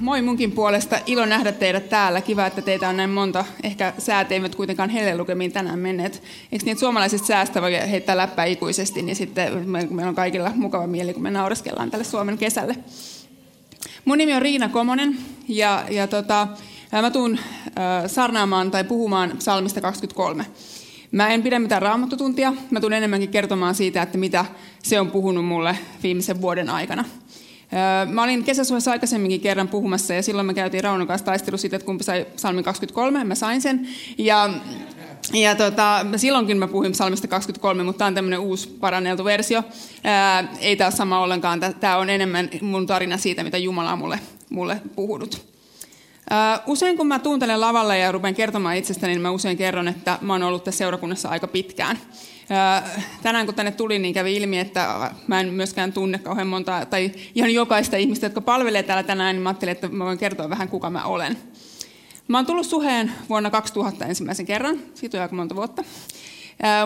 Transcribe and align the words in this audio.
Moi 0.00 0.22
munkin 0.22 0.52
puolesta. 0.52 0.98
Ilo 1.06 1.26
nähdä 1.26 1.52
teidät 1.52 1.88
täällä. 1.88 2.20
Kiva, 2.20 2.46
että 2.46 2.62
teitä 2.62 2.88
on 2.88 2.96
näin 2.96 3.10
monta. 3.10 3.44
Ehkä 3.62 3.92
säät 3.98 4.32
eivät 4.32 4.54
kuitenkaan 4.54 4.90
lukemiin 5.16 5.52
tänään 5.52 5.78
menneet. 5.78 6.22
Eikö 6.52 6.70
että 6.70 6.80
suomalaiset 6.80 7.24
säästä 7.24 7.62
voi 7.62 7.72
heittää 7.90 8.16
läppää 8.16 8.44
ikuisesti, 8.44 9.02
niin 9.02 9.16
sitten 9.16 9.68
meillä 9.68 10.08
on 10.08 10.14
kaikilla 10.14 10.52
mukava 10.54 10.86
mieli, 10.86 11.14
kun 11.14 11.22
me 11.22 11.30
naureskellaan 11.30 11.90
tälle 11.90 12.04
Suomen 12.04 12.38
kesälle. 12.38 12.76
Mun 14.04 14.18
nimi 14.18 14.34
on 14.34 14.42
Riina 14.42 14.68
Komonen 14.68 15.18
ja, 15.48 15.84
ja 15.90 16.06
tota, 16.06 16.48
mä 16.92 17.10
tuun 17.10 17.38
äh, 17.38 17.74
sarnaamaan 18.06 18.70
tai 18.70 18.84
puhumaan 18.84 19.32
salmista 19.38 19.80
23. 19.80 20.46
Mä 21.12 21.28
en 21.28 21.42
pidä 21.42 21.58
mitään 21.58 21.82
raamattotuntia, 21.82 22.54
mä 22.70 22.80
tulen 22.80 22.98
enemmänkin 22.98 23.28
kertomaan 23.28 23.74
siitä, 23.74 24.02
että 24.02 24.18
mitä 24.18 24.44
se 24.82 25.00
on 25.00 25.10
puhunut 25.10 25.44
mulle 25.44 25.78
viimeisen 26.02 26.40
vuoden 26.40 26.70
aikana. 26.70 27.04
Mä 28.06 28.22
olin 28.22 28.44
kesäsuojassa 28.44 28.90
aikaisemminkin 28.90 29.40
kerran 29.40 29.68
puhumassa 29.68 30.14
ja 30.14 30.22
silloin 30.22 30.46
me 30.46 30.54
käytiin 30.54 30.84
Raunon 30.84 31.06
kanssa 31.06 31.24
taistelu 31.24 31.56
siitä, 31.56 31.76
että 31.76 31.86
kumpi 31.86 32.04
sai 32.04 32.26
salmin 32.36 32.64
23, 32.64 33.24
mä 33.24 33.34
sain 33.34 33.62
sen. 33.62 33.88
Ja 34.18 34.50
ja 35.32 35.54
tota, 35.54 36.06
silloinkin 36.16 36.58
mä 36.58 36.68
puhuin 36.68 36.92
psalmista 36.92 37.28
23, 37.28 37.82
mutta 37.82 37.98
tämä 37.98 38.06
on 38.06 38.14
tämmöinen 38.14 38.38
uusi 38.38 38.68
paranneltu 38.80 39.24
versio. 39.24 39.62
Ää, 40.04 40.48
ei 40.60 40.76
tämä 40.76 40.90
sama 40.90 41.20
ollenkaan. 41.20 41.60
Tämä 41.80 41.96
on 41.96 42.10
enemmän 42.10 42.50
mun 42.60 42.86
tarina 42.86 43.16
siitä, 43.16 43.44
mitä 43.44 43.58
Jumala 43.58 43.92
on 43.92 43.98
mulle, 43.98 44.20
mulle 44.50 44.80
puhunut. 44.96 45.46
Ää, 46.30 46.62
usein 46.66 46.96
kun 46.96 47.06
mä 47.06 47.18
tuuntelen 47.18 47.60
lavalle 47.60 47.98
ja 47.98 48.12
rupean 48.12 48.34
kertomaan 48.34 48.76
itsestäni, 48.76 49.12
niin 49.12 49.22
mä 49.22 49.30
usein 49.30 49.56
kerron, 49.56 49.88
että 49.88 50.18
mä 50.20 50.32
oon 50.32 50.42
ollut 50.42 50.64
tässä 50.64 50.78
seurakunnassa 50.78 51.28
aika 51.28 51.46
pitkään 51.46 51.98
tänään 53.22 53.46
kun 53.46 53.54
tänne 53.54 53.72
tulin, 53.72 54.02
niin 54.02 54.14
kävi 54.14 54.36
ilmi, 54.36 54.58
että 54.58 55.10
mä 55.26 55.40
en 55.40 55.48
myöskään 55.54 55.92
tunne 55.92 56.18
kauhean 56.18 56.46
monta, 56.46 56.86
tai 56.86 57.10
ihan 57.34 57.54
jokaista 57.54 57.96
ihmistä, 57.96 58.26
jotka 58.26 58.40
palvelee 58.40 58.82
täällä 58.82 59.02
tänään, 59.02 59.36
niin 59.36 59.42
mä 59.42 59.48
ajattelin, 59.48 59.72
että 59.72 59.88
mä 59.88 60.04
voin 60.04 60.18
kertoa 60.18 60.50
vähän, 60.50 60.68
kuka 60.68 60.90
mä 60.90 61.04
olen. 61.04 61.38
Mä 62.28 62.38
oon 62.38 62.46
tullut 62.46 62.66
Suheen 62.66 63.12
vuonna 63.28 63.50
2000 63.50 64.06
ensimmäisen 64.06 64.46
kerran, 64.46 64.78
siitä 64.94 65.18
on 65.18 65.22
aika 65.22 65.36
monta 65.36 65.54
vuotta. 65.54 65.84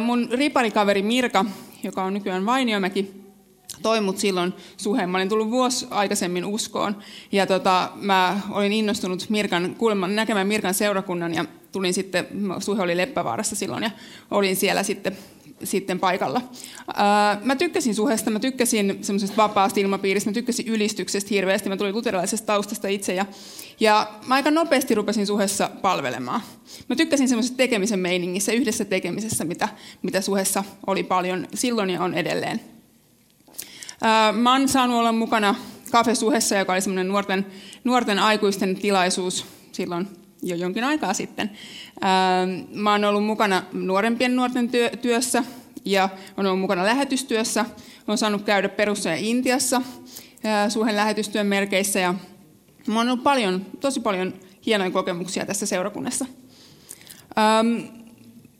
Mun 0.00 0.28
riparikaveri 0.32 1.02
Mirka, 1.02 1.44
joka 1.82 2.04
on 2.04 2.14
nykyään 2.14 2.46
Vainiomäki, 2.46 3.22
toi 3.82 4.00
mut 4.00 4.18
silloin 4.18 4.52
suheen. 4.76 5.10
Mä 5.10 5.18
olin 5.18 5.28
tullut 5.28 5.50
vuosi 5.50 5.86
aikaisemmin 5.90 6.44
uskoon 6.44 6.96
ja 7.32 7.46
tota, 7.46 7.90
mä 7.94 8.40
olin 8.50 8.72
innostunut 8.72 9.26
Mirkan, 9.28 9.74
kuulemaan, 9.74 10.16
näkemään 10.16 10.46
Mirkan 10.46 10.74
seurakunnan 10.74 11.34
ja 11.34 11.44
tulin 11.72 11.94
sitten, 11.94 12.26
suhe 12.58 12.82
oli 12.82 12.96
Leppävaarassa 12.96 13.56
silloin 13.56 13.82
ja 13.82 13.90
olin 14.30 14.56
siellä 14.56 14.82
sitten 14.82 15.16
sitten 15.64 16.00
paikalla. 16.00 16.42
Mä 17.44 17.56
tykkäsin 17.56 17.94
suhesta, 17.94 18.30
mä 18.30 18.40
tykkäsin 18.40 18.98
semmoisesta 19.00 19.36
vapaasta 19.36 19.80
ilmapiiristä, 19.80 20.30
mä 20.30 20.34
tykkäsin 20.34 20.68
ylistyksestä 20.68 21.28
hirveästi, 21.30 21.68
mä 21.68 21.76
tulin 21.76 21.94
luterilaisesta 21.94 22.46
taustasta 22.46 22.88
itse 22.88 23.14
ja, 23.14 23.26
ja 23.80 24.10
mä 24.26 24.34
aika 24.34 24.50
nopeasti 24.50 24.94
rupesin 24.94 25.26
suhessa 25.26 25.70
palvelemaan. 25.82 26.40
Mä 26.88 26.96
tykkäsin 26.96 27.28
semmoisesta 27.28 27.56
tekemisen 27.56 27.98
meiningissä, 27.98 28.52
yhdessä 28.52 28.84
tekemisessä, 28.84 29.44
mitä, 29.44 29.68
mitä 30.02 30.20
suhessa 30.20 30.64
oli 30.86 31.02
paljon 31.02 31.46
silloin 31.54 31.90
ja 31.90 32.02
on 32.02 32.14
edelleen. 32.14 32.60
Mä 34.32 34.52
oon 34.52 34.68
saanut 34.68 34.98
olla 34.98 35.12
mukana 35.12 35.54
kafesuhessa, 35.90 36.56
joka 36.56 36.72
oli 36.72 36.80
semmoinen 36.80 37.08
nuorten, 37.08 37.46
nuorten 37.84 38.18
aikuisten 38.18 38.76
tilaisuus 38.76 39.46
silloin 39.72 40.08
jo 40.42 40.56
jonkin 40.56 40.84
aikaa 40.84 41.14
sitten. 41.14 41.50
Mä 42.74 42.92
oon 42.92 43.04
ollut 43.04 43.24
mukana 43.24 43.62
nuorempien 43.72 44.36
nuorten 44.36 44.68
työ, 44.68 44.90
työssä 44.90 45.44
ja 45.84 46.08
on 46.36 46.46
ollut 46.46 46.60
mukana 46.60 46.84
lähetystyössä. 46.84 47.64
Olen 48.08 48.18
saanut 48.18 48.42
käydä 48.42 48.68
Perussa 48.68 49.08
ja 49.08 49.16
Intiassa 49.16 49.82
suhen 50.68 50.96
lähetystyön 50.96 51.46
merkeissä 51.46 51.98
ja 52.00 52.14
mä 52.86 53.00
ollut 53.00 53.22
paljon, 53.22 53.66
tosi 53.80 54.00
paljon 54.00 54.34
hienoja 54.66 54.90
kokemuksia 54.90 55.46
tässä 55.46 55.66
seurakunnassa. 55.66 56.26
Ähm, 57.38 57.86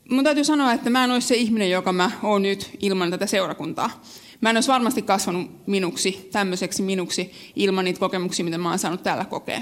mun 0.09 0.23
täytyy 0.23 0.43
sanoa, 0.43 0.73
että 0.73 0.89
mä 0.89 1.03
en 1.03 1.11
olisi 1.11 1.27
se 1.27 1.35
ihminen, 1.35 1.71
joka 1.71 1.93
mä 1.93 2.11
oon 2.23 2.41
nyt 2.41 2.69
ilman 2.79 3.11
tätä 3.11 3.25
seurakuntaa. 3.25 4.01
Mä 4.41 4.49
en 4.49 4.57
olisi 4.57 4.71
varmasti 4.71 5.01
kasvanut 5.01 5.67
minuksi, 5.67 6.29
tämmöiseksi 6.31 6.81
minuksi, 6.81 7.31
ilman 7.55 7.85
niitä 7.85 7.99
kokemuksia, 7.99 8.45
mitä 8.45 8.57
mä 8.57 8.69
oon 8.69 8.79
saanut 8.79 9.03
täällä 9.03 9.25
kokea. 9.25 9.61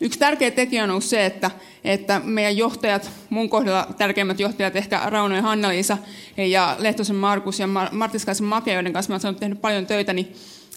Yksi 0.00 0.18
tärkeä 0.18 0.50
tekijä 0.50 0.84
on 0.84 0.90
ollut 0.90 1.04
se, 1.04 1.26
että, 1.26 1.50
että 1.84 2.20
meidän 2.24 2.56
johtajat, 2.56 3.10
mun 3.30 3.48
kohdalla 3.48 3.86
tärkeimmät 3.98 4.40
johtajat, 4.40 4.76
ehkä 4.76 5.02
Rauno 5.06 5.36
ja 5.36 5.42
Hanna-Liisa 5.42 5.98
ja 6.36 6.76
Lehtosen 6.78 7.16
Markus 7.16 7.60
ja 7.60 7.66
Martiskaisen 7.92 8.46
Make, 8.46 8.72
joiden 8.72 8.92
kanssa 8.92 9.12
mä 9.12 9.18
olen 9.24 9.34
tehnyt 9.34 9.60
paljon 9.60 9.86
töitä, 9.86 10.12
niin 10.12 10.32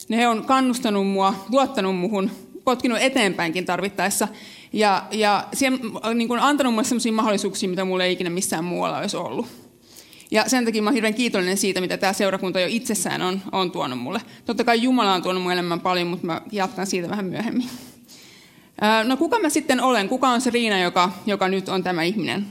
ne 0.09 0.17
he 0.17 0.27
on 0.27 0.45
kannustanut 0.45 1.07
mua, 1.07 1.33
luottanut 1.51 1.97
muhun, 1.97 2.31
potkinut 2.63 2.97
eteenpäinkin 3.01 3.65
tarvittaessa 3.65 4.27
ja, 4.73 5.03
ja 5.11 5.47
siihen, 5.53 5.79
niin 6.13 6.27
kuin 6.27 6.39
antanut 6.39 6.73
mulle 6.73 6.83
sellaisia 6.83 7.11
mahdollisuuksia, 7.11 7.69
mitä 7.69 7.85
mulla 7.85 8.03
ei 8.03 8.13
ikinä 8.13 8.29
missään 8.29 8.63
muualla 8.63 8.97
olisi 8.97 9.17
ollut. 9.17 9.47
Ja 10.31 10.49
sen 10.49 10.65
takia 10.65 10.81
mä 10.81 10.89
olen 10.89 10.95
hirveän 10.95 11.13
kiitollinen 11.13 11.57
siitä, 11.57 11.81
mitä 11.81 11.97
tämä 11.97 12.13
seurakunta 12.13 12.59
jo 12.59 12.67
itsessään 12.69 13.21
on, 13.21 13.41
on 13.51 13.71
tuonut 13.71 13.99
mulle. 13.99 14.21
Totta 14.45 14.63
kai 14.63 14.81
Jumala 14.81 15.13
on 15.13 15.21
tuonut 15.21 15.43
mun 15.43 15.51
elämään 15.51 15.79
paljon, 15.79 16.07
mutta 16.07 16.25
mä 16.25 16.41
jatkan 16.51 16.87
siitä 16.87 17.09
vähän 17.09 17.25
myöhemmin. 17.25 17.69
No 19.03 19.17
kuka 19.17 19.39
mä 19.39 19.49
sitten 19.49 19.81
olen? 19.81 20.09
Kuka 20.09 20.29
on 20.29 20.41
se 20.41 20.49
Riina, 20.49 20.79
joka, 20.79 21.11
joka 21.25 21.47
nyt 21.47 21.69
on 21.69 21.83
tämä 21.83 22.03
ihminen? 22.03 22.45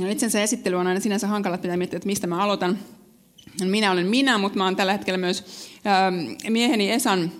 No, 0.00 0.08
itsensä 0.08 0.42
esittely 0.42 0.76
on 0.76 0.86
aina 0.86 1.00
sinänsä 1.00 1.26
hankala, 1.26 1.58
pitää 1.58 1.76
miettiä, 1.76 1.96
että 1.96 2.06
mistä 2.06 2.26
mä 2.26 2.42
aloitan. 2.42 2.78
Minä 3.64 3.92
olen 3.92 4.06
minä, 4.06 4.38
mutta 4.38 4.58
mä 4.58 4.64
olen 4.64 4.76
tällä 4.76 4.92
hetkellä 4.92 5.18
myös 5.18 5.44
ähm, 5.86 6.14
mieheni 6.48 6.90
Esan 6.90 7.32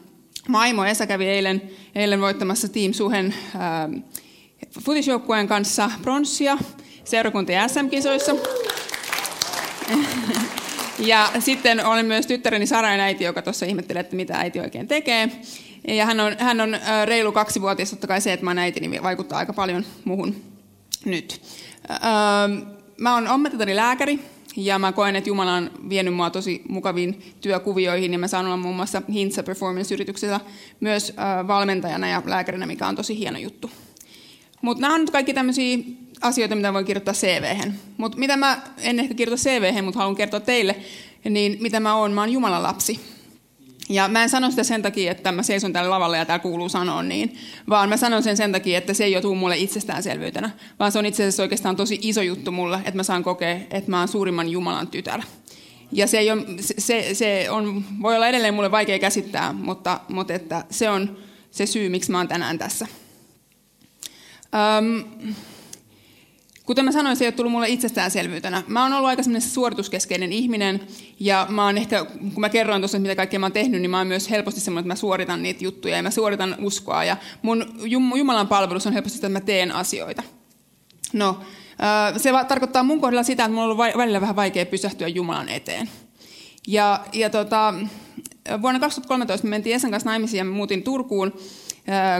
maimo. 0.49 0.85
Esa 0.85 1.07
kävi 1.07 1.27
eilen, 1.27 1.63
eilen 1.95 2.21
voittamassa 2.21 2.69
Team 2.69 2.93
Suhen 2.93 3.35
ähm, 3.55 3.95
futisjoukkueen 4.81 5.49
kanssa 5.49 5.91
pronssia 6.03 6.59
seurakunta 7.05 7.69
SM-kisoissa. 7.69 8.33
Ja 10.99 11.31
sitten 11.39 11.87
olen 11.87 12.07
myös 12.07 12.27
tyttäreni 12.27 12.67
Sarain 12.67 13.01
äiti, 13.01 13.25
joka 13.25 13.43
tuossa 13.43 13.67
ihmettelee, 13.67 14.01
että 14.01 14.17
mitä 14.17 14.35
äiti 14.35 14.61
oikein 14.61 14.89
tekee. 14.89 15.31
Ja 15.89 16.07
hän 16.07 16.21
on, 16.21 16.37
hän 16.39 16.61
on 16.61 16.77
reilu 17.05 17.33
kaksivuotias, 17.33 17.91
totta 17.91 18.07
kai 18.07 18.21
se, 18.21 18.33
että 18.33 18.45
mä 18.45 18.51
olen 18.51 18.63
äiti, 18.63 18.81
niin 18.81 19.03
vaikuttaa 19.03 19.39
aika 19.39 19.53
paljon 19.53 19.85
muuhun 20.05 20.37
nyt. 21.05 21.43
Mä 22.97 23.15
oon 23.15 23.29
ammattitani 23.29 23.77
lääkäri, 23.77 24.21
ja 24.57 24.79
mä 24.79 24.93
koen, 24.93 25.17
että 25.17 25.31
Jumala 25.31 25.55
on 25.55 25.71
vienyt 25.89 26.15
mua 26.15 26.31
tosi 26.31 26.63
mukaviin 26.69 27.23
työkuvioihin, 27.41 28.13
ja 28.13 28.19
mä 28.19 28.29
saan 28.29 28.47
olla 28.47 28.57
muun 28.57 28.77
muassa 28.77 29.03
Hintsa 29.13 29.43
Performance-yrityksessä 29.43 30.41
myös 30.81 31.13
valmentajana 31.47 32.09
ja 32.09 32.23
lääkärinä, 32.27 32.67
mikä 32.67 32.87
on 32.87 32.97
tosi 32.97 33.19
hieno 33.19 33.39
juttu. 33.39 33.71
Mutta 34.63 34.81
nämä 34.81 34.95
on 34.95 35.01
nyt 35.01 35.11
kaikki 35.11 35.35
tämmöisiä 35.35 35.79
asioita, 36.21 36.57
mitä 36.57 36.73
voin 36.73 36.85
kirjoittaa 36.85 37.15
cv 37.15 37.71
Mutta 37.97 38.19
mitä 38.19 38.37
mä, 38.37 38.61
en 38.79 39.01
ehkä 39.01 39.15
kirjoita 39.15 39.43
cv 39.43 39.83
mutta 39.85 39.99
haluan 39.99 40.17
kertoa 40.17 40.41
teille, 40.41 40.77
niin 41.25 41.57
mitä 41.61 41.81
mä 41.81 41.95
oon, 41.95 42.13
mä 42.13 42.21
oon 42.21 42.33
Jumalan 42.33 42.63
lapsi. 42.63 43.01
Ja 43.91 44.09
mä 44.09 44.23
en 44.23 44.29
sano 44.29 44.51
sitä 44.51 44.65
sen 44.65 44.83
takia, 44.83 45.13
että 45.13 45.33
mä 45.33 45.43
seison 45.43 45.73
täällä 45.73 45.91
lavalla 45.91 46.17
ja 46.17 46.25
täällä 46.25 46.43
kuuluu 46.43 46.69
sanoa 46.69 47.03
niin, 47.03 47.37
vaan 47.69 47.89
mä 47.89 47.97
sanon 47.97 48.23
sen 48.23 48.37
sen 48.37 48.53
takia, 48.53 48.79
että 48.79 48.95
se 48.95 49.05
ei 49.05 49.17
ole 49.17 49.37
mulle 49.37 49.59
itsestäänselvyytenä, 49.59 50.51
vaan 50.79 50.93
se 50.93 50.99
on 50.99 51.07
itse 51.07 51.23
asiassa 51.23 51.43
oikeastaan 51.43 51.77
tosi 51.77 51.99
iso 52.03 52.23
juttu 52.23 52.53
mulle, 52.53 52.77
että 52.77 52.97
mä 52.97 53.03
saan 53.03 53.23
kokea, 53.23 53.57
että 53.71 53.91
mä 53.91 53.99
oon 53.99 54.09
suurimman 54.09 54.49
Jumalan 54.49 54.89
tytär. 54.89 55.21
Ja 55.93 56.07
se, 56.07 56.19
ei 56.19 56.31
ole, 56.31 56.43
se, 56.61 57.15
se 57.15 57.47
on, 57.51 57.85
voi 58.03 58.17
olla 58.17 58.29
edelleen 58.29 58.55
mulle 58.55 58.71
vaikea 58.71 58.99
käsittää, 58.99 59.53
mutta, 59.53 60.01
mutta 60.09 60.35
että 60.35 60.65
se 60.71 60.91
on 60.91 61.17
se 61.51 61.67
syy, 61.67 61.89
miksi 61.89 62.11
mä 62.11 62.19
oon 62.19 62.29
tänään 62.29 62.59
tässä. 62.59 62.87
Öm, 64.79 65.05
Kuten 66.71 66.85
mä 66.85 66.93
sanoin, 66.93 67.17
se 67.17 67.25
ei 67.25 67.27
ole 67.27 67.33
tullut 67.33 67.53
mulle 67.53 67.69
itsestäänselvyytenä. 67.69 68.63
Mä 68.67 68.83
oon 68.83 68.93
ollut 68.93 69.09
aika 69.09 69.23
suorituskeskeinen 69.39 70.33
ihminen, 70.33 70.81
ja 71.21 71.47
mä 71.49 71.65
oon 71.65 71.79
ehkä, 71.79 72.05
kun 72.05 72.41
mä 72.41 72.49
kerroin 72.49 72.81
tuossa, 72.81 72.99
mitä 72.99 73.17
kaikkea 73.17 73.41
mä 73.41 73.47
oon 73.47 73.53
tehnyt, 73.53 73.81
niin 73.81 73.91
mä 73.91 73.99
oon 73.99 74.07
myös 74.07 74.31
helposti 74.31 74.61
semmoinen, 74.61 74.83
että 74.83 74.93
mä 74.93 75.01
suoritan 75.01 75.43
niitä 75.43 75.65
juttuja, 75.65 75.97
ja 75.97 76.03
mä 76.03 76.11
suoritan 76.11 76.57
uskoa, 76.59 77.05
ja 77.05 77.17
mun 77.43 77.67
Jumalan 78.17 78.49
palvelus 78.49 78.87
on 78.87 78.93
helposti, 78.93 79.19
että 79.19 79.29
mä 79.29 79.41
teen 79.41 79.73
asioita. 79.73 80.23
No, 81.13 81.41
se 82.17 82.31
tarkoittaa 82.49 82.83
mun 82.83 83.01
kohdalla 83.01 83.23
sitä, 83.23 83.45
että 83.45 83.55
mulla 83.55 83.65
on 83.65 83.71
ollut 83.71 83.99
välillä 83.99 84.21
vähän 84.21 84.37
vaikea 84.37 84.67
pysähtyä 84.67 85.09
Jumalan 85.09 85.49
eteen. 85.49 85.91
Ja, 86.67 87.05
ja 87.13 87.31
tota, 87.31 87.75
vuonna 88.63 88.81
2013 88.81 89.47
me 89.47 89.51
mentiin 89.51 89.77
Esan 89.77 89.91
kanssa 89.91 90.11
naimisiin 90.11 90.39
ja 90.39 90.45
muutin 90.45 90.83
Turkuun, 90.83 91.33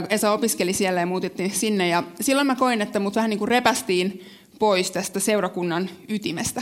Esa 0.09 0.31
opiskeli 0.31 0.73
siellä 0.73 0.99
ja 0.99 1.05
muutettiin 1.05 1.51
sinne. 1.51 1.87
Ja 1.87 2.03
silloin 2.21 2.47
mä 2.47 2.55
koin, 2.55 2.81
että 2.81 2.99
mut 2.99 3.15
vähän 3.15 3.29
niin 3.29 3.39
kuin 3.39 3.47
repästiin 3.47 4.25
pois 4.61 4.91
tästä 4.91 5.19
seurakunnan 5.19 5.89
ytimestä. 6.09 6.61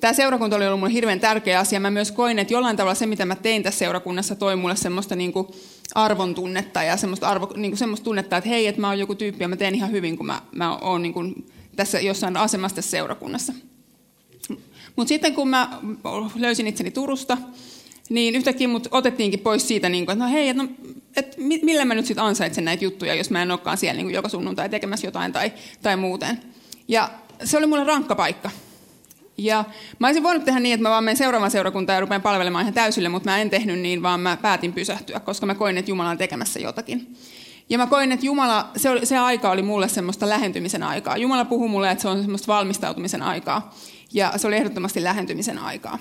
Tämä 0.00 0.12
seurakunta 0.12 0.56
oli 0.56 0.66
ollut 0.66 0.80
mulle 0.80 0.92
hirveän 0.92 1.20
tärkeä 1.20 1.58
asia. 1.58 1.80
Mä 1.80 1.90
myös 1.90 2.12
koin, 2.12 2.38
että 2.38 2.54
jollain 2.54 2.76
tavalla 2.76 2.94
se, 2.94 3.06
mitä 3.06 3.24
mä 3.24 3.36
tein 3.36 3.62
tässä 3.62 3.78
seurakunnassa, 3.78 4.34
toi 4.34 4.56
mulle 4.56 4.76
semmoista 4.76 5.16
niin 5.16 5.32
kuin 5.32 5.46
arvon 5.94 6.34
tunnetta 6.34 6.82
ja 6.82 6.96
semmoista, 6.96 7.28
arvo, 7.28 7.52
niin 7.56 7.70
kuin 7.70 7.78
semmoista 7.78 8.04
tunnetta, 8.04 8.36
että 8.36 8.50
hei, 8.50 8.66
että 8.66 8.80
mä 8.80 8.88
oon 8.88 8.98
joku 8.98 9.14
tyyppi 9.14 9.44
ja 9.44 9.48
mä 9.48 9.56
teen 9.56 9.74
ihan 9.74 9.90
hyvin, 9.90 10.16
kun 10.16 10.26
mä, 10.26 10.42
mä 10.54 10.76
oon 10.76 11.02
niin 11.02 11.12
kuin 11.12 11.46
tässä 11.76 12.00
jossain 12.00 12.36
asemassa 12.36 12.76
tässä 12.76 12.90
seurakunnassa. 12.90 13.52
Mutta 14.96 15.08
sitten 15.08 15.34
kun 15.34 15.48
mä 15.48 15.80
löysin 16.36 16.66
itseni 16.66 16.90
Turusta, 16.90 17.38
niin 18.08 18.34
yhtäkkiä 18.34 18.68
mut 18.68 18.88
otettiinkin 18.90 19.40
pois 19.40 19.68
siitä, 19.68 19.88
niin 19.88 20.06
kuin, 20.06 20.12
että 20.12 20.24
no 20.24 20.30
hei, 20.30 20.48
et 20.48 20.56
no, 20.56 20.68
et 21.16 21.36
millä 21.38 21.84
mä 21.84 21.94
nyt 21.94 22.06
sitten 22.06 22.24
ansaitsen 22.24 22.64
näitä 22.64 22.84
juttuja, 22.84 23.14
jos 23.14 23.30
mä 23.30 23.42
en 23.42 23.50
olekaan 23.50 23.78
siellä 23.78 23.96
niin 23.96 24.06
kuin 24.06 24.14
joka 24.14 24.28
sunnuntai 24.28 24.68
tekemässä 24.68 25.06
jotain 25.06 25.32
tai, 25.32 25.52
tai 25.82 25.96
muuten. 25.96 26.38
Ja 26.88 27.10
se 27.44 27.58
oli 27.58 27.66
mulle 27.66 27.84
rankka 27.84 28.14
paikka. 28.14 28.50
Ja 29.38 29.64
mä 29.98 30.06
olisin 30.06 30.22
voinut 30.22 30.44
tehdä 30.44 30.60
niin, 30.60 30.74
että 30.74 30.82
mä 30.82 30.90
vaan 30.90 31.04
menen 31.04 31.16
seuraavaan 31.16 31.50
seurakuntaan 31.50 31.94
ja 31.94 32.00
rupean 32.00 32.22
palvelemaan 32.22 32.62
ihan 32.62 32.74
täysille, 32.74 33.08
mutta 33.08 33.30
mä 33.30 33.38
en 33.38 33.50
tehnyt 33.50 33.78
niin, 33.78 34.02
vaan 34.02 34.20
mä 34.20 34.36
päätin 34.36 34.72
pysähtyä, 34.72 35.20
koska 35.20 35.46
mä 35.46 35.54
koin, 35.54 35.78
että 35.78 35.90
Jumala 35.90 36.10
on 36.10 36.18
tekemässä 36.18 36.60
jotakin. 36.60 37.16
Ja 37.68 37.78
mä 37.78 37.86
koin, 37.86 38.12
että 38.12 38.26
Jumala, 38.26 38.70
se, 38.76 38.90
oli, 38.90 39.06
se 39.06 39.18
aika 39.18 39.50
oli 39.50 39.62
mulle 39.62 39.88
semmoista 39.88 40.28
lähentymisen 40.28 40.82
aikaa. 40.82 41.16
Jumala 41.16 41.44
puhui 41.44 41.68
mulle, 41.68 41.90
että 41.90 42.02
se 42.02 42.08
on 42.08 42.20
semmoista 42.20 42.52
valmistautumisen 42.52 43.22
aikaa. 43.22 43.74
Ja 44.12 44.32
se 44.36 44.46
oli 44.46 44.56
ehdottomasti 44.56 45.04
lähentymisen 45.04 45.58
aikaa. 45.58 45.98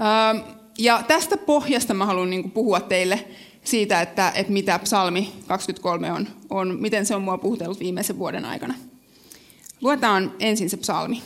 Öö, 0.00 0.40
ja 0.78 1.02
tästä 1.08 1.36
pohjasta 1.36 1.94
mä 1.94 2.06
haluan 2.06 2.30
niin 2.30 2.50
puhua 2.50 2.80
teille 2.80 3.24
siitä, 3.64 4.00
että, 4.00 4.32
että 4.34 4.52
mitä 4.52 4.78
psalmi 4.78 5.32
23 5.46 6.12
on, 6.12 6.28
on, 6.50 6.76
miten 6.80 7.06
se 7.06 7.14
on 7.14 7.22
mua 7.22 7.38
puhutellut 7.38 7.80
viimeisen 7.80 8.18
vuoden 8.18 8.44
aikana. 8.44 8.74
Luetaan 9.80 10.32
ensin 10.40 10.70
se 10.70 10.76
psalmi. 10.76 11.22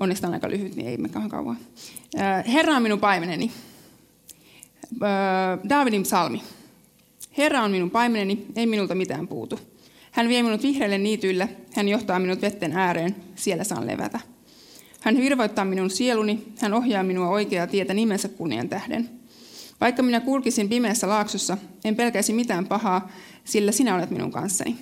Onneksi 0.00 0.26
on 0.26 0.34
aika 0.34 0.50
lyhyt, 0.50 0.76
niin 0.76 0.88
ei 0.88 0.96
me 0.96 1.08
kauan 1.08 1.28
kauan. 1.28 1.58
Herra 2.46 2.76
on 2.76 2.82
minun 2.82 3.00
paimeneni. 3.00 3.52
Davidin 5.68 6.02
psalmi. 6.02 6.42
Herra 7.38 7.62
on 7.62 7.70
minun 7.70 7.90
paimeneni, 7.90 8.46
ei 8.56 8.66
minulta 8.66 8.94
mitään 8.94 9.28
puutu. 9.28 9.60
Hän 10.10 10.28
vie 10.28 10.42
minut 10.42 10.62
vihreälle 10.62 10.98
niityille, 10.98 11.48
hän 11.72 11.88
johtaa 11.88 12.18
minut 12.18 12.42
vetten 12.42 12.72
ääreen, 12.72 13.16
siellä 13.34 13.64
saan 13.64 13.86
levätä. 13.86 14.20
Hän 15.00 15.16
virvoittaa 15.16 15.64
minun 15.64 15.90
sieluni, 15.90 16.52
hän 16.60 16.74
ohjaa 16.74 17.02
minua 17.02 17.28
oikeaa 17.28 17.66
tietä 17.66 17.94
nimensä 17.94 18.28
kunnian 18.28 18.68
tähden. 18.68 19.10
Vaikka 19.80 20.02
minä 20.02 20.20
kulkisin 20.20 20.68
pimeässä 20.68 21.08
laaksossa, 21.08 21.58
en 21.84 21.96
pelkäisi 21.96 22.32
mitään 22.32 22.66
pahaa, 22.66 23.08
sillä 23.44 23.72
sinä 23.72 23.94
olet 23.94 24.10
minun 24.10 24.32
kanssani. 24.32 24.76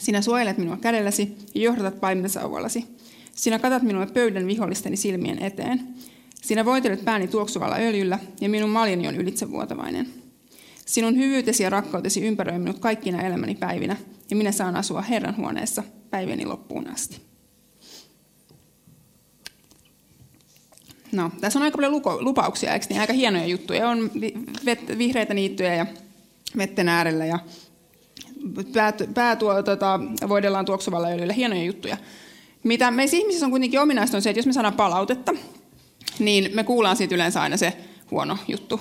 Sinä 0.00 0.22
suojelet 0.22 0.58
minua 0.58 0.76
kädelläsi 0.76 1.36
ja 1.54 1.62
johdatat 1.62 2.00
paimensauvallasi. 2.00 2.84
Sinä 3.34 3.58
katat 3.58 3.82
minua 3.82 4.06
pöydän 4.06 4.46
vihollisteni 4.46 4.96
silmien 4.96 5.42
eteen. 5.42 5.88
Sinä 6.34 6.64
voitelet 6.64 7.04
pääni 7.04 7.28
tuoksuvalla 7.28 7.76
öljyllä 7.76 8.18
ja 8.40 8.48
minun 8.48 8.70
maljeni 8.70 9.08
on 9.08 9.16
ylitsevuotavainen. 9.16 10.08
Sinun 10.86 11.16
hyvyytesi 11.16 11.62
ja 11.62 11.70
rakkautesi 11.70 12.26
ympäröi 12.26 12.58
minut 12.58 12.78
kaikkina 12.78 13.22
elämäni 13.22 13.54
päivinä, 13.54 13.96
ja 14.30 14.36
minä 14.36 14.52
saan 14.52 14.76
asua 14.76 15.02
Herran 15.02 15.36
huoneessa 15.36 15.82
päivieni 16.10 16.46
loppuun 16.46 16.88
asti. 16.88 17.20
No, 21.12 21.30
tässä 21.40 21.58
on 21.58 21.62
aika 21.62 21.78
paljon 21.78 22.02
lupauksia, 22.20 22.72
eikö 22.72 22.86
niin? 22.88 23.00
Aika 23.00 23.12
hienoja 23.12 23.46
juttuja. 23.46 23.88
On 23.88 24.10
vihreitä 24.98 25.34
niittyjä 25.34 25.74
ja 25.74 25.86
vetten 26.56 26.88
äärellä 26.88 27.26
ja 27.26 27.38
pää, 29.14 29.36
tota, 29.36 30.00
voidellaan 30.28 30.64
tuoksuvalla 30.64 31.08
öljyllä. 31.08 31.32
Hienoja 31.32 31.64
juttuja. 31.64 31.96
Mitä 32.64 32.90
meissä 32.90 33.16
ihmisissä 33.16 33.46
on 33.46 33.50
kuitenkin 33.50 33.80
ominaista 33.80 34.16
on 34.16 34.22
se, 34.22 34.30
että 34.30 34.38
jos 34.38 34.46
me 34.46 34.52
saadaan 34.52 34.74
palautetta, 34.74 35.32
niin 36.18 36.50
me 36.54 36.64
kuullaan 36.64 36.96
siitä 36.96 37.14
yleensä 37.14 37.42
aina 37.42 37.56
se 37.56 37.76
huono 38.10 38.38
juttu. 38.48 38.80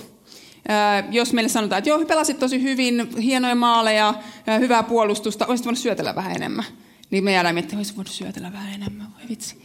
jos 1.12 1.34
meille 1.34 1.50
sanotaan, 1.50 1.78
että 1.78 1.90
joo, 1.90 2.06
pelasit 2.06 2.40
tosi 2.40 2.62
hyvin, 2.62 3.10
hienoja 3.18 3.56
maaleja, 3.56 4.14
hyvää 4.60 4.84
puolustusta, 4.84 5.46
olisit 5.46 5.66
voinut 5.66 5.80
syötellä 5.80 6.16
vähän 6.16 6.36
enemmän. 6.36 6.66
Niin 7.12 7.24
me 7.24 7.32
jäädään 7.32 7.56
miettimään, 7.56 7.82
että 7.82 7.96
voinut 7.96 8.12
syötellä 8.12 8.54
vähän 8.54 8.74
enemmän, 8.74 9.08
voi 9.20 9.30
vitsi. 9.30 9.56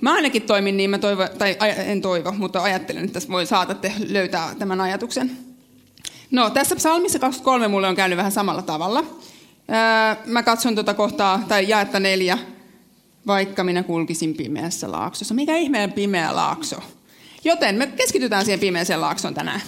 Mä 0.00 0.14
ainakin 0.14 0.42
toimin 0.42 0.76
niin, 0.76 0.90
mä 0.90 0.98
toivo, 0.98 1.28
tai 1.38 1.56
en 1.86 2.02
toivo, 2.02 2.32
mutta 2.32 2.62
ajattelen, 2.62 3.04
että 3.04 3.14
tässä 3.14 3.28
voi 3.28 3.46
saatatte 3.46 3.92
löytää 4.08 4.54
tämän 4.58 4.80
ajatuksen. 4.80 5.30
No, 6.30 6.50
tässä 6.50 6.76
psalmissa 6.76 7.18
23 7.18 7.68
mulle 7.68 7.88
on 7.88 7.96
käynyt 7.96 8.16
vähän 8.16 8.32
samalla 8.32 8.62
tavalla. 8.62 9.04
Mä 10.26 10.42
katson 10.42 10.74
tuota 10.74 10.94
kohtaa, 10.94 11.42
tai 11.48 11.68
jaetta 11.68 12.00
neljä, 12.00 12.38
vaikka 13.26 13.64
minä 13.64 13.82
kulkisin 13.82 14.34
pimeässä 14.34 14.92
laaksossa. 14.92 15.34
Mikä 15.34 15.56
ihmeen 15.56 15.92
pimeä 15.92 16.36
laakso? 16.36 16.76
Joten 17.44 17.74
me 17.74 17.86
keskitytään 17.86 18.44
siihen 18.44 18.60
pimeäseen 18.60 19.00
laaksoon 19.00 19.34
tänään. 19.34 19.60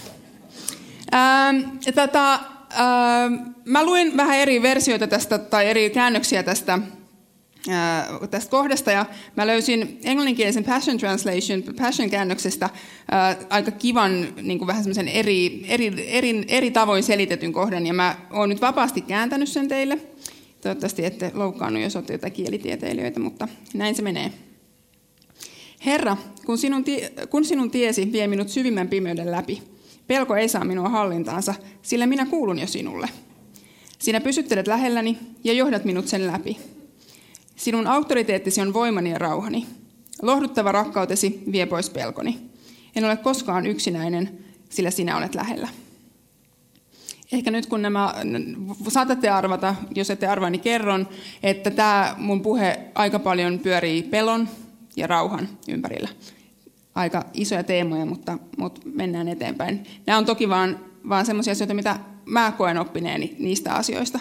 Tätä, 1.95 2.33
ähm, 2.33 3.35
mä 3.65 3.85
luin 3.85 4.17
vähän 4.17 4.37
eri 4.37 4.63
versioita 4.63 5.07
tästä, 5.07 5.39
tai 5.39 5.67
eri 5.67 5.91
käännöksiä 5.91 6.43
tästä, 6.43 6.79
tästä 8.31 8.51
kohdasta, 8.51 8.91
ja 8.91 9.07
mä 9.37 9.47
löysin 9.47 9.99
englanninkielisen 10.05 10.65
Passion 10.65 10.99
Translation, 10.99 11.63
Passion-käännöksestä 11.77 12.65
äh, 12.65 13.37
aika 13.51 13.71
kivan, 13.71 14.29
niin 14.43 14.59
kuin 14.59 14.67
vähän 14.67 15.09
eri, 15.13 15.65
eri, 15.69 16.07
eri, 16.09 16.45
eri 16.49 16.71
tavoin 16.71 17.03
selitetyn 17.03 17.53
kohdan, 17.53 17.87
ja 17.87 17.95
mä 17.95 18.17
oon 18.31 18.49
nyt 18.49 18.61
vapaasti 18.61 19.01
kääntänyt 19.01 19.49
sen 19.49 19.69
teille. 19.69 19.99
Toivottavasti 20.61 21.05
ette 21.05 21.31
loukkaannut, 21.35 21.83
jos 21.83 21.97
olette 21.97 22.13
jotain 22.13 22.33
kielitieteilijöitä, 22.33 23.21
mutta 23.21 23.49
näin 23.75 23.95
se 23.95 24.03
menee. 24.03 24.33
Herra, 25.87 26.17
kun 26.47 26.59
sinun, 26.59 26.85
tie, 26.85 27.13
kun 27.31 27.45
sinun 27.45 27.71
tiesi 27.71 28.13
vie 28.13 28.27
minut 28.27 28.49
syvimmän 28.49 28.89
pimeyden 28.89 29.31
läpi, 29.31 29.63
pelko 30.07 30.37
ei 30.37 30.49
saa 30.49 30.65
minua 30.65 30.89
hallintaansa, 30.89 31.55
sillä 31.83 32.07
minä 32.07 32.27
kuulun 32.27 32.59
jo 32.59 32.67
sinulle. 32.67 33.09
Sinä 33.99 34.21
pysyttelet 34.21 34.67
lähelläni 34.67 35.19
ja 35.45 35.53
johdat 35.53 35.85
minut 35.85 36.09
sen 36.09 36.27
läpi. 36.27 36.57
Sinun 37.59 37.87
auktoriteettisi 37.87 38.61
on 38.61 38.73
voimani 38.73 39.11
ja 39.11 39.19
rauhani. 39.19 39.67
Lohduttava 40.23 40.73
rakkautesi 40.73 41.43
vie 41.53 41.67
pois 41.67 41.91
pelkoni. 41.91 42.39
En 42.97 43.05
ole 43.05 43.17
koskaan 43.17 43.67
yksinäinen, 43.67 44.39
sillä 44.69 44.91
sinä 44.91 45.17
olet 45.17 45.35
lähellä. 45.35 45.69
Ehkä 47.33 47.51
nyt 47.51 47.67
kun 47.67 47.83
nämä, 47.83 48.15
saatatte 48.89 49.29
arvata, 49.29 49.75
jos 49.95 50.11
ette 50.11 50.27
arvaa, 50.27 50.51
niin 50.51 50.61
kerron, 50.61 51.09
että 51.43 51.71
tämä 51.71 52.15
mun 52.19 52.43
puhe 52.43 52.79
aika 52.95 53.19
paljon 53.19 53.59
pyörii 53.59 54.03
pelon 54.03 54.49
ja 54.97 55.07
rauhan 55.07 55.49
ympärillä. 55.69 56.09
Aika 56.95 57.25
isoja 57.35 57.65
teemoja, 57.65 58.07
mutta, 58.07 58.39
mutta 58.57 58.81
mennään 58.85 59.29
eteenpäin. 59.29 59.87
Nämä 60.07 60.19
on 60.19 60.27
toki 60.27 60.49
vaan, 60.49 60.81
vaan 61.09 61.27
sellaisia 61.27 61.53
asioita, 61.53 61.75
mitä 61.75 61.99
mä 62.25 62.53
koen 62.53 62.79
oppineeni 62.79 63.37
niistä 63.39 63.75
asioista. 63.75 64.21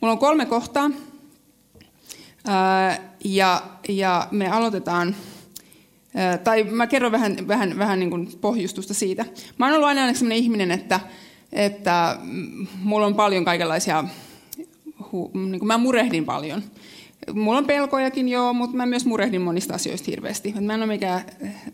Mulla 0.00 0.12
on 0.12 0.18
kolme 0.18 0.46
kohtaa, 0.46 0.90
ja, 3.24 3.62
ja 3.88 4.28
me 4.30 4.48
aloitetaan 4.48 5.16
tai 6.44 6.64
mä 6.64 6.86
kerron 6.86 7.12
vähän, 7.12 7.36
vähän, 7.48 7.78
vähän 7.78 7.98
niin 7.98 8.10
kuin 8.10 8.28
pohjustusta 8.40 8.94
siitä. 8.94 9.24
Mä 9.58 9.66
oon 9.66 9.74
ollut 9.74 9.88
aina 9.88 10.14
sellainen 10.14 10.38
ihminen, 10.38 10.70
että 10.70 11.00
että 11.52 12.18
mulla 12.82 13.06
on 13.06 13.14
paljon 13.14 13.44
kaikenlaisia, 13.44 14.04
niin 15.32 15.58
kuin 15.58 15.66
mä 15.66 15.78
murehdin 15.78 16.24
paljon. 16.24 16.62
Mulla 17.32 17.58
on 17.58 17.66
pelkojakin 17.66 18.28
joo, 18.28 18.52
mutta 18.52 18.76
mä 18.76 18.86
myös 18.86 19.06
murehdin 19.06 19.40
monista 19.40 19.74
asioista 19.74 20.10
hirveästi. 20.10 20.54
Mä 20.60 20.74
en 20.74 20.82
ole 20.82 20.86
mikään 20.86 21.24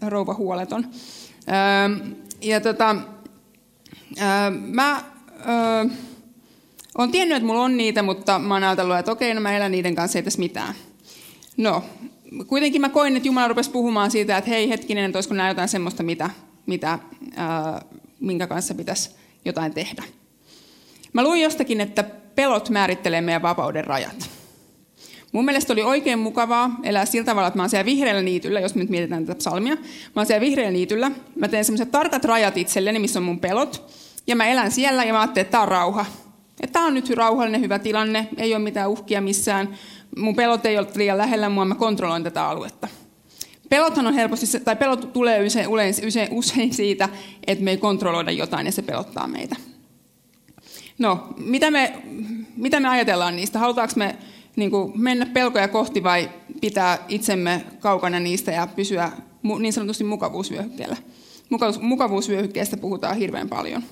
rouva 0.01 0.35
huoleton. 0.35 0.87
Ja 2.43 2.61
tota, 2.61 2.97
mä 4.61 5.03
olen 6.99 7.11
tiennyt, 7.11 7.37
että 7.37 7.47
mulla 7.47 7.63
on 7.63 7.77
niitä, 7.77 8.03
mutta 8.03 8.39
mä 8.39 8.55
oon 8.55 8.65
ajatellut, 8.65 8.97
että 8.97 9.13
okei, 9.13 9.35
no 9.35 9.41
mä 9.41 9.57
elän 9.57 9.73
niiden 9.73 9.95
kanssa, 9.95 10.19
ei 10.19 10.23
tässä 10.23 10.39
mitään. 10.39 10.75
No, 11.57 11.85
kuitenkin 12.47 12.81
mä 12.81 12.89
koin, 12.89 13.17
että 13.17 13.29
Jumala 13.29 13.49
rupesi 13.49 13.71
puhumaan 13.71 14.11
siitä, 14.11 14.39
että 14.39 14.51
hei 14.51 14.69
hetkinen, 14.69 15.05
että 15.05 15.17
olisiko 15.17 15.35
nämä 15.35 15.49
jotain 15.49 15.69
semmoista, 15.69 16.03
mitä, 16.03 16.31
mitä, 16.67 16.99
öö, 17.39 17.99
minkä 18.21 18.47
kanssa 18.47 18.75
pitäisi 18.75 19.11
jotain 19.45 19.75
tehdä. 19.75 20.03
Mä 21.13 21.23
luin 21.23 21.43
jostakin, 21.43 21.81
että 21.81 22.05
pelot 22.35 22.71
määrittelee 22.71 23.21
meidän 23.21 23.43
vapauden 23.43 23.85
rajat. 23.85 24.31
Mun 25.33 25.45
mielestä 25.45 25.73
oli 25.73 25.83
oikein 25.83 26.19
mukavaa 26.19 26.71
elää 26.83 27.07
sillä 27.07 27.25
tavalla, 27.25 27.49
että 27.49 27.59
mä 27.59 27.63
oon 27.63 27.71
siellä 27.71 27.85
vihreällä 27.85 28.23
niityllä, 28.23 28.61
jos 28.61 28.75
me 28.75 28.81
nyt 28.81 28.91
mietitään 28.91 29.27
tätä 29.27 29.39
psalmia. 29.39 29.75
Mä 29.75 29.83
oon 30.17 30.27
siellä 30.27 30.41
vihreällä 30.41 30.73
niityllä, 30.73 31.11
mä 31.37 31.49
teen 31.49 31.65
semmoiset 31.65 31.91
tarkat 31.91 32.25
rajat 32.25 32.57
itselleni, 32.57 32.99
missä 32.99 33.19
on 33.19 33.25
mun 33.25 33.41
pelot. 33.41 33.95
Ja 34.27 34.37
mä 34.37 34.47
elän 34.47 34.71
siellä 34.71 35.05
ja 35.05 35.13
mä 35.13 35.21
ajattelin, 35.21 35.45
että 35.45 35.53
tää 35.53 35.61
on 35.61 35.69
rauha. 35.69 36.07
Tää 36.73 36.83
on 36.83 36.95
nyt 36.95 37.11
rauhallinen, 37.11 37.61
hyvä 37.61 37.79
tilanne, 37.79 38.29
ei 38.37 38.55
ole 38.55 38.63
mitään 38.63 38.91
uhkia 38.91 39.21
missään. 39.21 39.79
Mun 40.17 40.37
pelot 40.37 40.67
ei 40.67 40.79
ole 40.79 40.87
liian 40.95 41.19
lähellä 41.19 41.49
mua, 41.49 41.65
mä 41.65 41.75
kontrolloin 41.75 42.25
tätä 42.25 42.49
aluetta. 42.49 42.89
Pelothan 43.69 44.07
on 44.07 44.15
helposti, 44.15 44.61
tai 44.61 44.77
pelot 44.77 45.13
tulee 45.13 45.47
usein, 45.47 45.69
usein, 46.07 46.29
usein 46.31 46.75
siitä, 46.75 47.09
että 47.47 47.65
me 47.65 47.71
ei 47.71 47.77
kontrolloida 47.77 48.31
jotain 48.31 48.67
ja 48.67 48.73
se 48.73 48.83
pelottaa 48.83 49.27
meitä. 49.27 49.57
No, 50.99 51.29
mitä 51.37 51.71
me, 51.71 52.03
mitä 52.57 52.81
me 52.81 52.89
ajatellaan 52.89 53.37
niistä? 53.37 53.59
Halutaanko 53.59 53.95
me 53.97 54.17
niin 54.57 54.71
kuin 54.71 55.01
mennä 55.01 55.27
pelkoja 55.27 55.69
kohti 55.69 56.03
vai 56.03 56.31
pitää 56.61 56.99
itsemme 57.09 57.65
kaukana 57.81 58.21
niistä 58.21 58.53
ja 58.53 58.67
pysyä 58.67 59.13
niin 59.59 59.73
sanotusti 59.73 60.05
mukavuusvyöhykkeellä? 60.05 60.97
Mukavuusvyöhykkeestä 61.81 62.77
puhutaan 62.77 63.17
hirveän 63.17 63.49
paljon. 63.49 63.83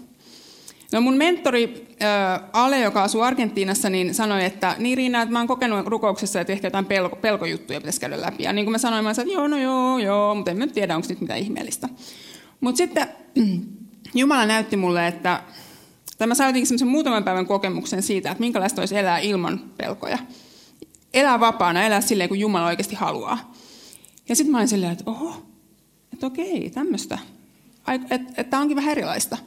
No 0.93 1.01
mun 1.01 1.17
mentori 1.17 1.87
Ale, 2.53 2.81
joka 2.81 3.03
asuu 3.03 3.21
Argentiinassa, 3.21 3.91
niin 3.91 4.15
sanoi, 4.15 4.45
että 4.45 4.75
niin 4.79 4.97
Riina, 4.97 5.23
että 5.23 5.33
mä 5.33 5.39
oon 5.39 5.49
kokenut 5.49 5.87
rukouksessa, 5.87 6.41
että 6.41 6.53
ehkä 6.53 6.67
jotain 6.67 6.85
pelko, 6.85 7.17
pelkojuttuja 7.17 7.81
pitäisi 7.81 8.01
käydä 8.01 8.21
läpi. 8.21 8.43
Ja 8.43 8.53
niin 8.53 8.65
kuin 8.65 8.73
mä 8.73 8.79
sanoin, 8.79 9.05
mä 9.05 9.15
sanoin, 9.15 9.31
että 9.31 9.41
joo, 9.41 9.49
no 9.49 9.59
joo, 9.59 9.99
joo, 9.99 10.35
mutta 10.35 10.51
en 10.51 10.59
mä 10.59 10.67
tiedä, 10.67 10.97
onko 10.97 11.09
nyt 11.09 11.21
mitään 11.21 11.39
ihmeellistä. 11.39 11.89
Mutta 12.61 12.77
sitten 12.77 13.09
Jumala 14.15 14.47
näytti 14.47 14.77
mulle, 14.77 15.07
että 15.07 15.43
tai 16.19 16.27
mä 16.27 16.35
sain 16.35 16.49
jotenkin 16.49 16.89
muutaman 16.89 17.25
päivän 17.25 17.47
kokemuksen 17.47 18.03
siitä, 18.03 18.31
että 18.31 18.41
minkälaista 18.41 18.83
olisi 18.83 18.99
elää 18.99 19.19
ilman 19.19 19.61
pelkoja. 19.77 20.19
Elää 21.15 21.41
vapaana, 21.41 21.83
elää 21.83 22.01
silleen, 22.01 22.29
kun 22.29 22.39
Jumala 22.39 22.67
oikeasti 22.67 22.95
haluaa. 22.95 23.53
Ja 24.29 24.37
sitten 24.37 24.53
mä 24.53 24.59
olin 24.59 24.69
silleen, 24.69 24.93
että 24.93 25.05
oho, 25.07 25.47
että 26.13 26.27
okei, 26.27 26.71
tämmöistä. 26.71 27.19
Että 28.11 28.45
tämä 28.45 28.61
onkin 28.61 28.77
vähän 28.77 28.93
erilaista. 28.93 29.39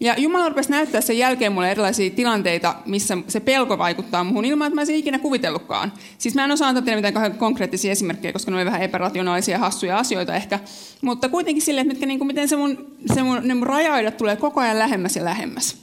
Ja 0.00 0.14
Jumala 0.18 0.48
rupesi 0.48 0.70
näyttää 0.70 1.00
sen 1.00 1.18
jälkeen 1.18 1.52
mulle 1.52 1.70
erilaisia 1.70 2.10
tilanteita, 2.10 2.74
missä 2.86 3.18
se 3.28 3.40
pelko 3.40 3.78
vaikuttaa 3.78 4.24
muuhun 4.24 4.44
ilman, 4.44 4.66
että 4.66 4.74
mä 4.74 4.82
en 4.82 4.90
ikinä 4.90 5.18
kuvitellutkaan. 5.18 5.92
Siis 6.18 6.34
mä 6.34 6.44
en 6.44 6.50
osaa 6.50 6.68
antaa 6.68 6.82
teille 6.82 7.08
mitään 7.08 7.34
konkreettisia 7.34 7.92
esimerkkejä, 7.92 8.32
koska 8.32 8.50
ne 8.50 8.60
on 8.60 8.66
vähän 8.66 8.82
epärationaalisia, 8.82 9.58
hassuja 9.58 9.98
asioita 9.98 10.34
ehkä. 10.34 10.60
Mutta 11.00 11.28
kuitenkin 11.28 11.62
silleen, 11.62 11.86
että 11.86 11.92
mitkä, 11.92 12.06
niin 12.06 12.18
kuin, 12.18 12.26
miten 12.26 12.48
se 12.48 12.56
mun, 12.56 12.86
se 13.14 13.22
mun, 13.22 13.40
ne 13.42 13.54
mun 13.54 13.66
rajoidat 13.66 14.16
tulee 14.16 14.36
koko 14.36 14.60
ajan 14.60 14.78
lähemmäs 14.78 15.16
ja 15.16 15.24
lähemmäs. 15.24 15.76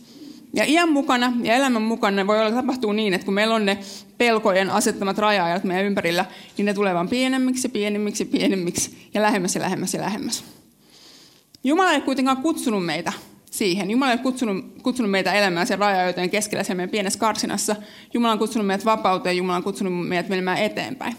Ja 0.54 0.66
iän 0.68 0.92
mukana 0.92 1.34
ja 1.44 1.56
elämän 1.56 1.82
mukana 1.82 2.16
ne 2.16 2.28
voi 2.28 2.40
olla 2.40 2.52
tapahtuu 2.52 2.92
niin, 2.92 3.14
että 3.14 3.26
kun 3.26 3.34
meillä 3.34 3.56
on 3.56 3.66
ne 3.66 3.78
pelkojen 4.18 4.70
asettamat 4.70 5.18
raja 5.18 5.60
meidän 5.64 5.86
ympärillä, 5.86 6.26
niin 6.58 6.66
ne 6.66 6.74
tulee 6.74 6.94
vaan 6.94 7.10
pienemmiksi, 7.10 7.70
pienemmiksi, 7.70 8.26
pienemmiksi 8.26 9.10
ja 9.14 9.22
lähemmäs 9.22 9.56
ja 9.56 9.62
lähemmäs 9.62 9.94
ja 9.94 10.02
lähemmäs. 10.02 10.44
Jumala 11.64 11.92
ei 11.92 12.02
kuitenkaan 12.02 12.38
kutsunut 12.38 12.86
meitä 12.86 13.14
siihen. 13.52 13.92
Jumala 13.92 14.12
ei 14.12 14.18
kutsunut, 14.18 14.66
kutsunut 14.84 15.12
meitä 15.12 15.34
elämään 15.34 15.68
sen 15.68 15.80
rajojen 15.80 16.30
keskellä 16.30 16.64
siellä 16.64 16.78
meidän 16.78 16.90
pienessä 16.90 17.20
karsinassa. 17.20 17.76
Jumala 18.14 18.34
on 18.34 18.40
kutsunut 18.40 18.68
meidät 18.68 18.86
vapauteen, 18.86 19.38
Jumala 19.38 19.58
on 19.58 19.64
kutsunut 19.64 20.08
meidät 20.08 20.30
menemään 20.30 20.58
eteenpäin. 20.58 21.16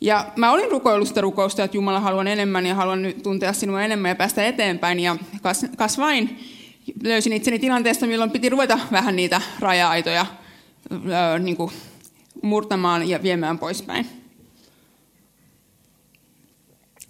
Ja 0.00 0.26
mä 0.36 0.52
olin 0.52 0.70
rukoillut 0.70 1.16
rukousta, 1.16 1.64
että 1.64 1.76
Jumala 1.76 2.00
haluan 2.00 2.28
enemmän 2.28 2.66
ja 2.66 2.74
haluan 2.74 3.02
nyt 3.02 3.22
tuntea 3.22 3.52
sinua 3.52 3.82
enemmän 3.82 4.08
ja 4.08 4.14
päästä 4.14 4.46
eteenpäin. 4.46 5.00
Ja 5.00 5.16
kas, 5.42 5.66
kas 5.76 5.98
vain 5.98 6.38
löysin 7.02 7.32
itseni 7.32 7.58
tilanteesta, 7.58 8.06
milloin 8.06 8.30
piti 8.30 8.48
ruveta 8.48 8.78
vähän 8.92 9.16
niitä 9.16 9.40
raja-aitoja 9.60 10.26
öö, 10.92 11.38
niin 11.38 11.56
kuin 11.56 11.72
murtamaan 12.42 13.08
ja 13.08 13.22
viemään 13.22 13.58
poispäin. 13.58 14.06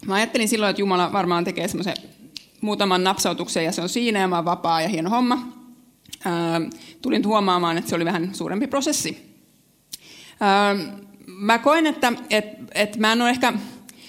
Mä 0.05 0.15
ajattelin 0.15 0.47
silloin, 0.49 0.69
että 0.69 0.81
Jumala 0.81 1.13
varmaan 1.13 1.43
tekee 1.43 1.67
semmoisen 1.67 1.95
muutaman 2.63 3.03
napsautuksen 3.03 3.65
ja 3.65 3.71
se 3.71 3.81
on 3.81 3.89
siinä 3.89 4.19
ja 4.19 4.27
mä 4.27 4.35
oon 4.35 4.45
vapaa 4.45 4.81
ja 4.81 4.87
hieno 4.87 5.09
homma. 5.09 5.47
Tulin 7.01 7.25
huomaamaan, 7.25 7.77
että 7.77 7.89
se 7.89 7.95
oli 7.95 8.05
vähän 8.05 8.35
suurempi 8.35 8.67
prosessi. 8.67 9.33
Mä 11.27 11.57
koen, 11.57 11.87
että 11.87 12.13
et, 12.29 12.45
et 12.73 12.97
mä 12.97 13.11
en 13.11 13.21
ole 13.21 13.29
ehkä, 13.29 13.53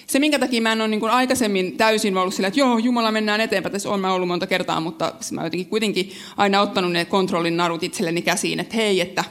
se 0.07 0.19
minkä 0.19 0.39
takia 0.39 0.61
mä 0.61 0.71
en 0.71 0.81
ole 0.81 0.87
niin 0.87 1.09
aikaisemmin 1.09 1.77
täysin 1.77 2.17
ollut 2.17 2.33
sillä, 2.33 2.47
että 2.47 2.59
joo, 2.59 2.77
Jumala 2.77 3.11
mennään 3.11 3.41
eteenpäin, 3.41 3.73
tässä 3.73 3.89
on 3.89 3.99
mä 3.99 4.13
ollut 4.13 4.27
monta 4.27 4.47
kertaa, 4.47 4.79
mutta 4.79 5.13
mä 5.31 5.43
jotenkin 5.43 5.69
kuitenkin 5.69 6.11
aina 6.37 6.61
ottanut 6.61 6.91
ne 6.91 7.05
kontrollin 7.05 7.57
narut 7.57 7.83
itselleni 7.83 8.21
käsiin, 8.21 8.59
että 8.59 8.75
hei, 8.75 9.01
että, 9.01 9.23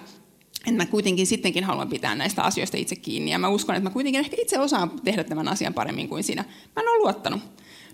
että 0.59 0.83
mä 0.83 0.87
kuitenkin 0.87 1.27
sittenkin 1.27 1.65
haluan 1.65 1.89
pitää 1.89 2.15
näistä 2.15 2.43
asioista 2.43 2.77
itse 2.77 2.97
kiinni. 2.97 3.31
Ja 3.31 3.39
mä 3.39 3.49
uskon, 3.49 3.77
että 3.77 3.89
mä 3.89 3.93
kuitenkin 3.93 4.21
ehkä 4.21 4.37
itse 4.41 4.59
osaan 4.59 4.91
tehdä 5.05 5.25
tämän 5.25 5.49
asian 5.49 5.75
paremmin 5.75 6.09
kuin 6.09 6.25
sinä. 6.25 6.45
Mä 6.77 6.83
en 6.83 6.89
ole 6.89 6.99
luottanut. 6.99 7.41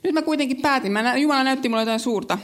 Nyt 0.03 0.15
mä 0.15 0.23
kuitenkin 0.23 0.63
päätin, 0.63 0.93
mä, 0.93 1.17
Jumala 1.17 1.45
näytti 1.45 1.69
mulle 1.69 1.83
jotain 1.83 2.01
suurta, 2.01 2.39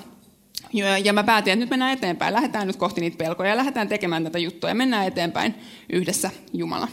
ja 1.05 1.13
mä 1.13 1.25
päätin, 1.25 1.53
että 1.53 1.61
nyt 1.61 1.71
mennään 1.71 1.93
eteenpäin, 1.93 2.35
lähdetään 2.35 2.67
nyt 2.67 2.77
kohti 2.77 3.01
niitä 3.01 3.17
pelkoja 3.17 3.51
ja 3.51 3.57
lähdetään 3.57 3.89
tekemään 3.89 4.25
tätä 4.25 4.39
juttua 4.39 4.71
ja 4.71 4.75
mennään 4.75 5.07
eteenpäin 5.07 5.55
yhdessä 5.93 6.31
Jumala. 6.53 6.89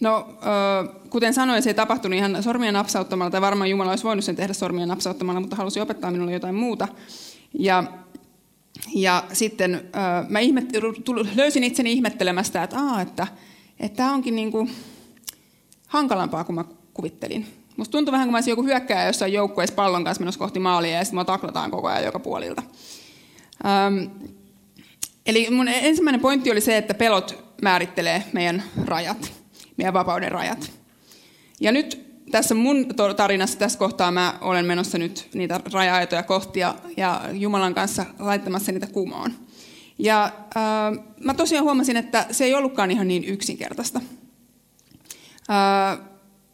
No, 0.00 0.28
kuten 1.10 1.34
sanoin, 1.34 1.62
se 1.62 1.70
ei 1.70 1.74
tapahtunut 1.74 2.16
ihan 2.16 2.42
sormia 2.42 2.72
napsauttamalla, 2.72 3.30
tai 3.30 3.40
varmaan 3.40 3.70
Jumala 3.70 3.90
olisi 3.90 4.04
voinut 4.04 4.24
sen 4.24 4.36
tehdä 4.36 4.52
sormia 4.52 4.86
napsauttamalla, 4.86 5.40
mutta 5.40 5.56
halusi 5.56 5.80
opettaa 5.80 6.10
minulle 6.10 6.32
jotain 6.32 6.54
muuta. 6.54 6.88
Ja, 7.58 7.84
ja 8.94 9.24
sitten 9.32 9.90
mä 10.28 10.38
ihmet, 10.38 10.72
löysin 11.36 11.64
itseni 11.64 11.92
ihmettelemästä, 11.92 12.62
että, 12.62 12.78
että, 13.02 13.26
että 13.80 13.96
tämä 13.96 14.14
onkin 14.14 14.36
niin 14.36 14.52
kuin 14.52 14.70
hankalampaa 15.86 16.44
kuin 16.44 16.54
mä 16.54 16.64
kuvittelin. 16.94 17.59
Musta 17.76 17.92
tuntuu 17.92 18.12
vähän 18.12 18.26
kuin 18.26 18.32
mä 18.32 18.36
olisin 18.36 18.52
joku 18.52 18.62
hyökkääjä 18.62 19.06
jossain 19.06 19.32
joukkueessa 19.32 19.74
pallon 19.74 20.04
kanssa 20.04 20.20
menossa 20.20 20.38
kohti 20.38 20.58
maalia 20.58 20.92
ja 20.92 21.04
sitten 21.04 21.16
mua 21.16 21.24
taklataan 21.24 21.70
koko 21.70 21.88
ajan 21.88 22.04
joka 22.04 22.18
puolilta. 22.18 22.62
Ähm, 23.66 24.04
eli 25.26 25.50
mun 25.50 25.68
ensimmäinen 25.68 26.20
pointti 26.20 26.50
oli 26.50 26.60
se, 26.60 26.76
että 26.76 26.94
pelot 26.94 27.44
määrittelee 27.62 28.24
meidän 28.32 28.62
rajat, 28.84 29.32
meidän 29.76 29.94
vapauden 29.94 30.32
rajat. 30.32 30.72
Ja 31.60 31.72
nyt 31.72 32.10
tässä 32.30 32.54
mun 32.54 32.86
tarinassa 33.16 33.58
tässä 33.58 33.78
kohtaa 33.78 34.10
mä 34.10 34.34
olen 34.40 34.66
menossa 34.66 34.98
nyt 34.98 35.28
niitä 35.34 35.60
raja 35.72 36.22
kohti 36.26 36.60
ja, 36.60 36.74
ja 36.96 37.20
Jumalan 37.32 37.74
kanssa 37.74 38.06
laittamassa 38.18 38.72
niitä 38.72 38.86
kumoon. 38.86 39.32
Ja 39.98 40.24
äh, 40.24 41.04
mä 41.24 41.34
tosiaan 41.34 41.64
huomasin, 41.64 41.96
että 41.96 42.26
se 42.30 42.44
ei 42.44 42.54
ollutkaan 42.54 42.90
ihan 42.90 43.08
niin 43.08 43.24
yksinkertaista. 43.24 44.00
Äh, 45.50 46.09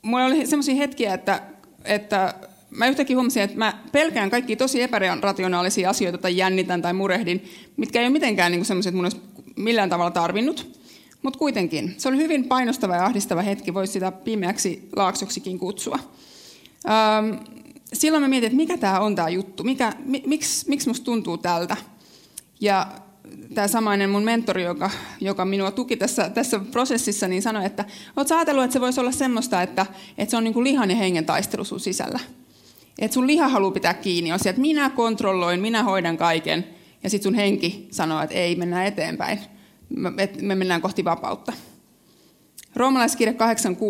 mulla 0.06 0.24
oli 0.24 0.46
semmoisia 0.46 0.74
hetkiä, 0.74 1.14
että, 1.14 1.42
että 1.84 2.34
mä 2.70 2.86
yhtäkkiä 2.86 3.16
huomasin, 3.16 3.42
että 3.42 3.58
mä 3.58 3.78
pelkään 3.92 4.30
kaikki 4.30 4.56
tosi 4.56 4.82
epärationaalisia 4.82 5.90
asioita 5.90 6.18
tai 6.18 6.36
jännitän 6.36 6.82
tai 6.82 6.92
murehdin, 6.92 7.44
mitkä 7.76 8.00
ei 8.00 8.06
ole 8.06 8.12
mitenkään 8.12 8.52
niin 8.52 8.64
semmoisia, 8.64 8.90
että 8.90 8.96
mun 8.96 9.04
olisi 9.04 9.20
millään 9.56 9.90
tavalla 9.90 10.10
tarvinnut. 10.10 10.76
Mutta 11.22 11.38
kuitenkin, 11.38 11.94
se 11.98 12.08
oli 12.08 12.16
hyvin 12.16 12.44
painostava 12.44 12.96
ja 12.96 13.04
ahdistava 13.04 13.42
hetki, 13.42 13.74
voisi 13.74 13.92
sitä 13.92 14.12
pimeäksi 14.12 14.88
laaksoksikin 14.96 15.58
kutsua. 15.58 15.98
Ähm, 16.88 17.34
silloin 17.92 18.22
mä 18.22 18.28
mietin, 18.28 18.46
että 18.46 18.56
mikä 18.56 18.76
tämä 18.76 19.00
on 19.00 19.14
tämä 19.14 19.28
juttu, 19.28 19.64
mikä, 19.64 19.92
mi, 20.04 20.22
miksi, 20.26 20.68
miksi 20.68 20.88
musta 20.88 21.04
tuntuu 21.04 21.38
tältä. 21.38 21.76
Ja 22.60 22.86
tämä 23.54 23.68
samainen 23.68 24.10
mun 24.10 24.22
mentori, 24.22 24.64
joka, 24.64 24.90
joka 25.20 25.44
minua 25.44 25.70
tuki 25.70 25.96
tässä, 25.96 26.30
tässä 26.30 26.60
prosessissa, 26.70 27.28
niin 27.28 27.42
sanoi, 27.42 27.66
että 27.66 27.84
olet 28.16 28.32
ajatellut, 28.32 28.64
että 28.64 28.72
se 28.72 28.80
voisi 28.80 29.00
olla 29.00 29.12
semmoista, 29.12 29.62
että, 29.62 29.86
että 30.18 30.30
se 30.30 30.36
on 30.36 30.44
niin 30.44 30.54
kuin 30.54 30.64
lihan 30.64 30.90
ja 30.90 30.96
hengen 30.96 31.26
taistelu 31.26 31.64
sun 31.64 31.80
sisällä. 31.80 32.20
Että 32.98 33.14
sun 33.14 33.26
liha 33.26 33.48
haluaa 33.48 33.72
pitää 33.72 33.94
kiinni, 33.94 34.32
on 34.32 34.38
se, 34.38 34.48
että 34.50 34.60
minä 34.60 34.90
kontrolloin, 34.90 35.60
minä 35.60 35.82
hoidan 35.82 36.16
kaiken, 36.16 36.66
ja 37.02 37.10
sitten 37.10 37.30
sun 37.30 37.34
henki 37.34 37.88
sanoo, 37.90 38.22
että 38.22 38.34
ei, 38.34 38.56
mennään 38.56 38.86
eteenpäin. 38.86 39.38
Me, 39.88 40.10
me 40.40 40.54
mennään 40.54 40.82
kohti 40.82 41.04
vapautta. 41.04 41.52
Roomalaiskirja 42.76 43.32
8.6 43.32 43.38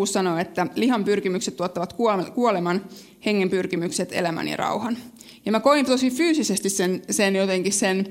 sanoo, 0.05 0.37
että 0.37 0.67
lihan 0.75 1.03
pyrkimykset 1.03 1.57
tuottavat 1.57 1.93
kuoleman, 2.33 2.85
hengen 3.25 3.49
pyrkimykset 3.49 4.09
elämän 4.11 4.47
ja 4.47 4.57
rauhan. 4.57 4.97
Ja 5.47 5.51
mä 5.51 5.59
koin 5.59 5.85
tosi 5.85 6.11
fyysisesti 6.11 6.69
sen, 6.69 7.01
sen 7.09 7.35
jotenkin 7.35 7.73
sen 7.73 8.05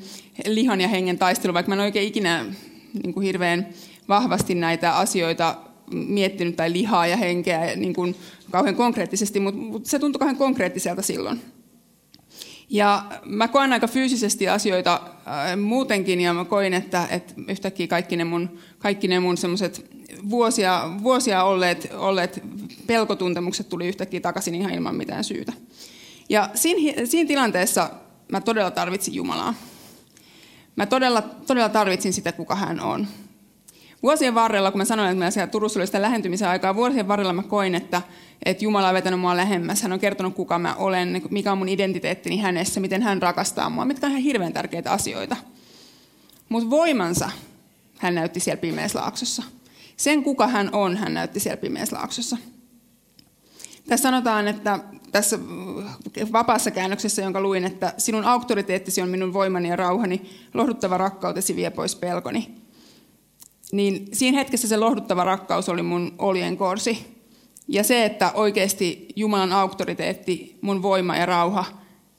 lihan 0.46 0.80
ja 0.80 0.88
hengen 0.88 1.18
taistelun, 1.18 1.54
vaikka 1.54 1.68
mä 1.68 1.74
en 1.74 1.80
oikein 1.80 2.08
ikinä 2.08 2.44
niin 3.02 3.14
kuin 3.14 3.26
hirveän 3.26 3.68
vahvasti 4.08 4.54
näitä 4.54 4.96
asioita 4.96 5.56
miettinyt 5.90 6.56
tai 6.56 6.72
lihaa 6.72 7.06
ja 7.06 7.16
henkeä 7.16 7.76
niin 7.76 7.94
kuin 7.94 8.16
kauhean 8.50 8.74
konkreettisesti, 8.76 9.40
mutta, 9.40 9.60
mutta 9.60 9.90
se 9.90 9.98
tuntui 9.98 10.18
kauhean 10.18 10.36
konkreettiselta 10.36 11.02
silloin. 11.02 11.40
Ja 12.70 13.04
mä 13.24 13.48
koen 13.48 13.72
aika 13.72 13.88
fyysisesti 13.88 14.48
asioita 14.48 14.94
äh, 14.94 15.56
muutenkin 15.56 16.20
ja 16.20 16.34
mä 16.34 16.44
koin, 16.44 16.74
että, 16.74 17.08
että 17.10 17.34
yhtäkkiä 17.48 17.86
kaikki 17.86 18.16
ne 18.16 18.24
mun, 18.24 18.58
kaikki 18.78 19.08
ne 19.08 19.20
mun 19.20 19.36
semmoiset 19.36 19.90
vuosia, 20.30 20.90
vuosia 21.02 21.44
olleet, 21.44 21.88
olleet 21.94 22.42
pelkotuntemukset 22.86 23.68
tuli 23.68 23.88
yhtäkkiä 23.88 24.20
takaisin 24.20 24.54
ihan 24.54 24.74
ilman 24.74 24.96
mitään 24.96 25.24
syytä. 25.24 25.52
Ja 26.28 26.50
siinä, 26.54 27.06
siinä 27.06 27.28
tilanteessa 27.28 27.90
mä 28.32 28.40
todella 28.40 28.70
tarvitsin 28.70 29.14
Jumalaa. 29.14 29.54
Mä 30.76 30.86
todella, 30.86 31.22
todella 31.22 31.68
tarvitsin 31.68 32.12
sitä, 32.12 32.32
kuka 32.32 32.54
hän 32.54 32.80
on. 32.80 33.06
Vuosien 34.02 34.34
varrella, 34.34 34.70
kun 34.70 34.80
mä 34.80 34.84
sanoin, 34.84 35.10
että 35.10 35.24
mä 35.24 35.30
siellä 35.30 35.46
Turussa 35.50 35.80
oli 35.80 35.86
sitä 35.86 36.02
lähentymisen 36.02 36.48
aikaa, 36.48 36.76
vuosien 36.76 37.08
varrella 37.08 37.32
mä 37.32 37.42
koin, 37.42 37.74
että, 37.74 38.02
että 38.44 38.64
Jumala 38.64 38.88
on 38.88 38.94
vetänyt 38.94 39.20
mua 39.20 39.36
lähemmäs. 39.36 39.82
Hän 39.82 39.92
on 39.92 40.00
kertonut, 40.00 40.34
kuka 40.34 40.58
mä 40.58 40.74
olen, 40.74 41.22
mikä 41.30 41.52
on 41.52 41.58
mun 41.58 41.68
identiteettini 41.68 42.38
hänessä, 42.38 42.80
miten 42.80 43.02
hän 43.02 43.22
rakastaa 43.22 43.70
mua, 43.70 43.84
mitkä 43.84 44.06
on 44.06 44.10
ihan 44.10 44.22
hirveän 44.22 44.52
tärkeitä 44.52 44.92
asioita. 44.92 45.36
Mutta 46.48 46.70
voimansa 46.70 47.30
hän 47.98 48.14
näytti 48.14 48.40
siellä 48.40 48.60
pimeässä 48.60 48.98
laaksossa. 48.98 49.42
Sen, 49.96 50.22
kuka 50.22 50.46
hän 50.46 50.70
on, 50.72 50.96
hän 50.96 51.14
näytti 51.14 51.40
siellä 51.40 51.56
pimeässä 51.56 51.96
laaksossa. 51.96 52.36
Tässä 53.88 54.02
sanotaan, 54.02 54.48
että 54.48 54.78
tässä 55.12 55.38
vapaassa 56.32 56.70
käännöksessä, 56.70 57.22
jonka 57.22 57.40
luin, 57.40 57.64
että 57.64 57.94
sinun 57.98 58.24
auktoriteettisi 58.24 59.02
on 59.02 59.08
minun 59.08 59.32
voimani 59.32 59.68
ja 59.68 59.76
rauhani, 59.76 60.30
lohduttava 60.54 60.98
rakkautesi 60.98 61.56
vie 61.56 61.70
pois 61.70 61.96
pelkoni. 61.96 62.54
Niin 63.72 64.08
siinä 64.12 64.38
hetkessä 64.38 64.68
se 64.68 64.76
lohduttava 64.76 65.24
rakkaus 65.24 65.68
oli 65.68 65.82
mun 65.82 66.14
oljenkorsi. 66.18 67.16
Ja 67.68 67.84
se, 67.84 68.04
että 68.04 68.32
oikeasti 68.34 69.08
Jumalan 69.16 69.52
auktoriteetti, 69.52 70.58
mun 70.60 70.82
voima 70.82 71.16
ja 71.16 71.26
rauha, 71.26 71.64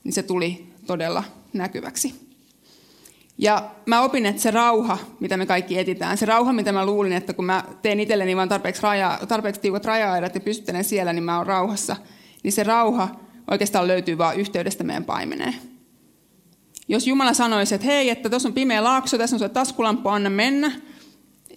niin 0.04 0.14
se 0.14 0.24
tuli 0.24 0.68
todella 0.88 1.24
näkyväksi. 1.54 2.27
Ja 3.38 3.72
mä 3.86 4.02
opin, 4.02 4.26
että 4.26 4.42
se 4.42 4.52
rauha, 4.52 4.98
mitä 5.20 5.38
me 5.38 5.46
kaikki 5.46 5.80
etitään, 5.80 6.18
se 6.18 6.26
rauha, 6.26 6.54
mitä 6.54 6.72
mä 6.72 6.86
luulin, 6.86 7.12
että 7.12 7.34
kun 7.34 7.46
mä 7.46 7.64
teen 7.82 8.00
itselleni 8.00 8.36
vaan 8.36 8.50
tarpeeksi, 8.50 8.84
raja, 8.84 9.20
tarpeeksi 9.28 9.62
tiukat 9.62 9.86
raja-aidat 9.86 10.36
ja 10.36 10.42
pystyttelen 10.42 10.84
siellä, 10.84 11.14
niin 11.14 11.24
mä 11.24 11.38
oon 11.38 11.48
rauhassa, 11.48 11.96
niin 12.44 12.52
se 12.52 12.64
rauha 12.64 13.10
oikeastaan 13.52 13.88
löytyy 13.88 14.18
vaan 14.18 14.36
yhteydestä 14.36 14.84
meidän 14.84 15.06
paimeneen. 15.06 15.56
Jos 16.88 17.08
Jumala 17.08 17.34
sanoisi, 17.34 17.76
että 17.76 17.88
hei, 17.88 18.10
että 18.10 18.30
tuossa 18.30 18.50
on 18.50 18.54
pimeä 18.54 18.84
laakso, 18.84 19.18
tässä 19.18 19.36
on 19.36 19.40
se 19.40 19.50
taskulamppu, 19.50 20.10
anna 20.10 20.30
mennä, 20.30 20.72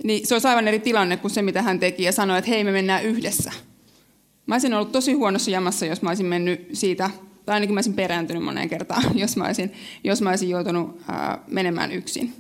niin 0.05 0.27
se 0.27 0.35
olisi 0.35 0.49
aivan 0.49 0.69
eri 0.69 0.79
tilanne 0.79 1.17
kuin 1.17 1.31
se, 1.31 1.43
mitä 1.43 1.63
hän 1.63 1.79
teki 1.79 2.03
ja 2.03 2.13
sanoi, 2.13 2.39
että 2.39 2.51
hei, 2.51 2.65
me 2.65 2.73
mennään 2.73 3.05
yhdessä. 3.05 3.53
Mä 4.47 4.55
olisin 4.55 4.75
ollut 4.75 4.93
tosi 4.93 5.13
huonossa 5.13 5.51
jamassa, 5.51 5.87
jos 5.87 6.03
mä 6.03 6.11
olisin 6.11 6.27
mennyt 6.27 6.69
siitä 6.73 7.11
tai 7.51 7.57
ainakin 7.57 7.75
mä 7.75 7.79
olisin 7.79 7.95
perääntynyt 7.95 8.43
moneen 8.43 8.69
kertaan, 8.69 9.03
jos 9.19 9.37
mä 9.37 9.45
olisin, 9.45 9.73
jos 10.05 10.23
mä 10.23 10.31
olisin 10.31 10.49
joutunut 10.49 11.01
ää, 11.09 11.39
menemään 11.47 11.93
yksin. 11.93 12.33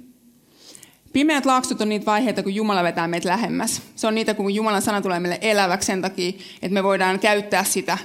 Pimeät 1.12 1.46
laaksot 1.46 1.80
on 1.80 1.88
niitä 1.88 2.06
vaiheita, 2.06 2.42
kun 2.42 2.54
Jumala 2.54 2.82
vetää 2.82 3.08
meitä 3.08 3.28
lähemmäs. 3.28 3.82
Se 3.96 4.06
on 4.06 4.14
niitä, 4.14 4.34
kun 4.34 4.54
Jumalan 4.54 4.82
sana 4.82 5.00
tulee 5.00 5.20
meille 5.20 5.38
eläväksi 5.40 5.86
sen 5.86 6.02
takia, 6.02 6.32
että 6.62 6.74
me 6.74 6.82
voidaan 6.82 7.18
käyttää 7.18 7.64
sitä 7.64 7.98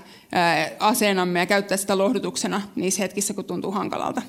aseenamme 0.79 1.39
ja 1.39 1.45
käyttää 1.45 1.77
sitä 1.77 1.97
lohdutuksena 1.97 2.61
niissä 2.75 3.01
hetkissä, 3.01 3.33
kun 3.33 3.45
tuntuu 3.45 3.71
hankalalta. 3.71 4.21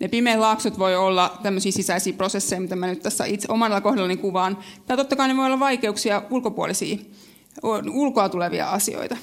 Ne 0.00 0.08
pimeät 0.08 0.40
laaksot 0.40 0.78
voi 0.78 0.96
olla 0.96 1.38
tämmöisiä 1.42 1.72
sisäisiä 1.72 2.12
prosesseja, 2.12 2.60
mitä 2.60 2.76
mä 2.76 2.86
nyt 2.86 3.02
tässä 3.02 3.24
itse 3.24 3.46
omalla 3.50 3.80
kohdallani 3.80 4.16
kuvaan. 4.16 4.58
Tai 4.86 4.96
totta 4.96 5.16
kai 5.16 5.28
ne 5.28 5.36
voi 5.36 5.46
olla 5.46 5.60
vaikeuksia 5.60 6.22
ulkopuolisia, 6.30 6.96
ulkoa 7.92 8.28
tulevia 8.28 8.70
asioita. 8.70 9.16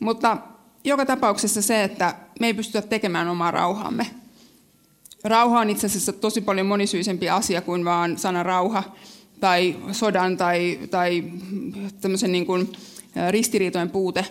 Mutta 0.00 0.36
joka 0.84 1.06
tapauksessa 1.06 1.62
se, 1.62 1.84
että 1.84 2.14
me 2.40 2.46
ei 2.46 2.54
pystytä 2.54 2.82
tekemään 2.82 3.28
omaa 3.28 3.50
rauhaamme. 3.50 4.06
Rauha 5.24 5.60
on 5.60 5.70
itse 5.70 5.86
asiassa 5.86 6.12
tosi 6.12 6.40
paljon 6.40 6.66
monisyisempi 6.66 7.30
asia 7.30 7.60
kuin 7.60 7.84
vaan 7.84 8.18
sana 8.18 8.42
rauha 8.42 8.82
tai 9.40 9.76
sodan 9.92 10.36
tai, 10.36 10.78
tai 10.90 11.24
tämmöisen 12.00 12.32
niin 12.32 12.46
kuin 12.46 12.72
ristiriitojen 13.30 13.90
puute. 13.90 14.26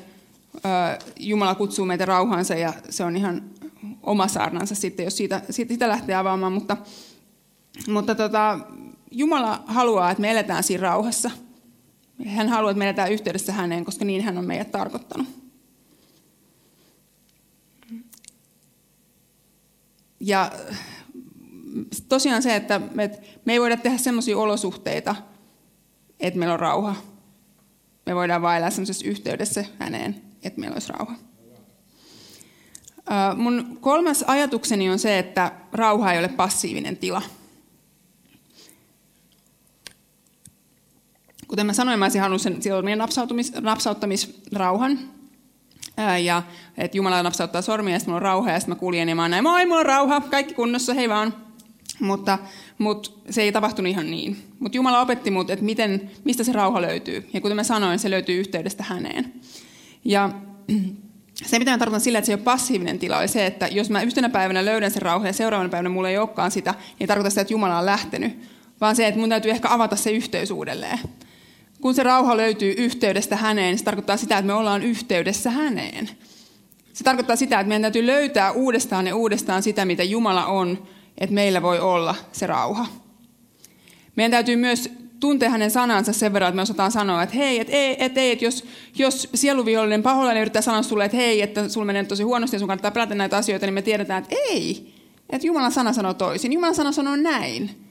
Jumala 1.20 1.56
kutsuu 1.56 1.86
meitä 1.86 2.06
rauhaansa 2.06 2.56
ja 2.56 2.74
se 2.90 3.04
on 3.04 3.18
ihan 3.18 3.44
oma 4.04 4.28
saarnansa 4.28 4.76
sitten, 4.76 5.04
jos 5.04 5.18
siitä, 5.18 5.42
siitä 5.50 5.74
sitä 5.74 5.90
lähtee 5.90 6.16
avaamaan. 6.16 6.54
Mutta, 6.54 6.78
mutta 7.88 8.16
tota, 8.16 8.60
Jumala 9.12 9.64
haluaa, 9.68 10.12
että 10.12 10.22
me 10.22 10.32
eletään 10.32 10.64
siinä 10.64 10.82
rauhassa. 10.82 11.32
Hän 12.26 12.50
haluaa, 12.50 12.72
että 12.72 12.80
me 12.80 12.86
eletään 12.86 13.12
yhteydessä 13.12 13.54
häneen, 13.54 13.86
koska 13.86 14.06
niin 14.06 14.24
hän 14.24 14.38
on 14.38 14.46
meidät 14.46 14.72
tarkoittanut. 14.72 15.28
Ja 20.20 20.52
tosiaan 22.10 22.42
se, 22.44 22.56
että 22.56 22.82
me, 22.94 23.12
me 23.46 23.54
ei 23.54 23.60
voida 23.62 23.78
tehdä 23.78 23.98
sellaisia 23.98 24.38
olosuhteita, 24.38 25.16
että 26.20 26.40
meillä 26.40 26.54
on 26.54 26.60
rauha. 26.60 26.96
Me 28.06 28.16
voidaan 28.16 28.42
vain 28.42 28.58
elää 28.58 28.70
sellaisessa 28.70 29.08
yhteydessä 29.08 29.66
häneen, 29.80 30.22
että 30.44 30.60
meillä 30.60 30.74
olisi 30.74 30.94
rauha. 30.94 31.16
Mun 33.36 33.78
kolmas 33.82 34.24
ajatukseni 34.28 34.90
on 34.90 35.00
se, 35.00 35.20
että 35.20 35.52
rauha 35.72 36.14
ei 36.14 36.20
ole 36.20 36.28
passiivinen 36.28 36.98
tila. 36.98 37.22
Kuten 41.48 41.66
mä 41.66 41.74
sanoin, 41.74 42.00
mä 42.00 42.06
olisin 42.06 42.22
halunnut 42.22 42.42
sen 42.42 42.60
napsauttamisrauhan, 43.62 45.00
ja 46.24 46.44
että 46.78 46.98
Jumala 46.98 47.24
napsauttaa 47.24 47.62
sormia 47.62 47.94
ja 47.94 48.00
sitten 48.00 48.12
mulla 48.12 48.18
on 48.18 48.22
rauha 48.22 48.52
ja 48.52 48.60
sitten 48.60 48.76
mä 48.76 48.80
kuljen 48.80 49.10
ja 49.10 49.16
mä 49.16 49.22
oon 49.22 49.32
näin, 49.32 49.44
moi, 49.44 49.66
mulla 49.66 49.80
on 49.80 49.86
rauha, 49.86 50.22
kaikki 50.22 50.54
kunnossa, 50.54 50.94
hei 50.94 51.10
vaan. 51.10 51.34
Mutta, 52.00 52.38
mutta 52.78 53.12
se 53.30 53.42
ei 53.42 53.52
tapahtunut 53.52 53.90
ihan 53.90 54.12
niin. 54.12 54.38
Mutta 54.60 54.76
Jumala 54.76 55.02
opetti 55.02 55.32
mut, 55.32 55.50
että 55.50 55.66
miten, 55.66 56.12
mistä 56.24 56.44
se 56.44 56.52
rauha 56.52 56.82
löytyy. 56.82 57.30
Ja 57.34 57.42
kuten 57.42 57.56
mä 57.56 57.64
sanoin, 57.64 58.00
se 58.00 58.10
löytyy 58.10 58.40
yhteydestä 58.40 58.84
häneen. 58.84 59.34
Ja 60.06 60.30
se, 61.46 61.60
mitä 61.60 61.72
mä 61.72 61.78
tarkoitan 61.78 62.02
sillä, 62.02 62.20
että 62.20 62.26
se 62.26 62.32
ei 62.32 62.36
ole 62.36 62.44
passiivinen 62.44 63.00
tila, 63.00 63.18
oli 63.18 63.28
se, 63.28 63.46
että 63.46 63.68
jos 63.68 63.90
mä 63.90 64.02
yhtenä 64.02 64.30
päivänä 64.30 64.66
löydän 64.66 64.92
sen 64.92 65.02
rauhan 65.02 65.28
ja 65.28 65.34
seuraavana 65.34 65.70
päivänä 65.70 65.90
mulla 65.90 66.10
ei 66.10 66.18
olekaan 66.18 66.52
sitä, 66.52 66.74
niin 67.00 67.08
tarkoita 67.08 67.30
sitä, 67.30 67.42
että 67.42 67.54
Jumala 67.54 67.80
on 67.80 67.86
lähtenyt, 67.86 68.40
vaan 68.82 68.96
se, 68.96 69.08
että 69.08 69.20
mun 69.20 69.30
täytyy 69.30 69.52
ehkä 69.52 69.68
avata 69.72 69.96
se 69.96 70.12
yhteys 70.12 70.52
uudelleen 70.52 71.00
kun 71.82 71.96
se 71.96 72.04
rauha 72.04 72.38
löytyy 72.38 72.74
yhteydestä 72.78 73.36
häneen, 73.36 73.78
se 73.78 73.84
tarkoittaa 73.84 74.18
sitä, 74.18 74.38
että 74.38 74.48
me 74.48 74.54
ollaan 74.54 74.84
yhteydessä 74.84 75.50
häneen. 75.50 76.10
Se 76.94 77.04
tarkoittaa 77.04 77.36
sitä, 77.36 77.60
että 77.60 77.68
meidän 77.68 77.82
täytyy 77.82 78.06
löytää 78.06 78.52
uudestaan 78.52 79.08
ja 79.08 79.16
uudestaan 79.16 79.64
sitä, 79.64 79.86
mitä 79.86 80.04
Jumala 80.04 80.46
on, 80.46 80.88
että 81.18 81.34
meillä 81.34 81.62
voi 81.62 81.80
olla 81.80 82.16
se 82.32 82.48
rauha. 82.48 82.86
Meidän 84.16 84.32
täytyy 84.32 84.56
myös 84.56 84.90
tuntea 85.20 85.50
hänen 85.50 85.72
sanansa 85.72 86.14
sen 86.14 86.34
verran, 86.34 86.50
että 86.50 86.56
me 86.56 86.62
osataan 86.62 86.92
sanoa, 86.92 87.24
että 87.24 87.36
hei, 87.36 87.60
että 87.60 87.74
ei, 87.74 87.96
että 88.00 88.20
ei, 88.20 88.32
että 88.32 88.46
jos, 88.46 88.66
jos 88.96 89.30
sieluvihollinen 89.34 90.04
paholainen 90.04 90.42
yrittää 90.42 90.62
sanoa 90.62 90.82
sulle, 90.82 91.06
että 91.06 91.18
hei, 91.18 91.42
että 91.42 91.70
sulla 91.70 91.86
menee 91.86 92.04
tosi 92.04 92.24
huonosti 92.24 92.56
ja 92.56 92.60
sun 92.60 92.68
kannattaa 92.68 92.92
pelätä 92.92 93.16
näitä 93.16 93.38
asioita, 93.38 93.66
niin 93.66 93.74
me 93.74 93.82
tiedetään, 93.82 94.24
että 94.24 94.36
ei, 94.50 94.94
että 95.30 95.48
Jumalan 95.48 95.72
sana 95.72 95.94
sanoo 95.94 96.14
toisin. 96.14 96.54
Jumalan 96.54 96.76
sana 96.76 96.92
sanoo 96.92 97.16
näin. 97.16 97.89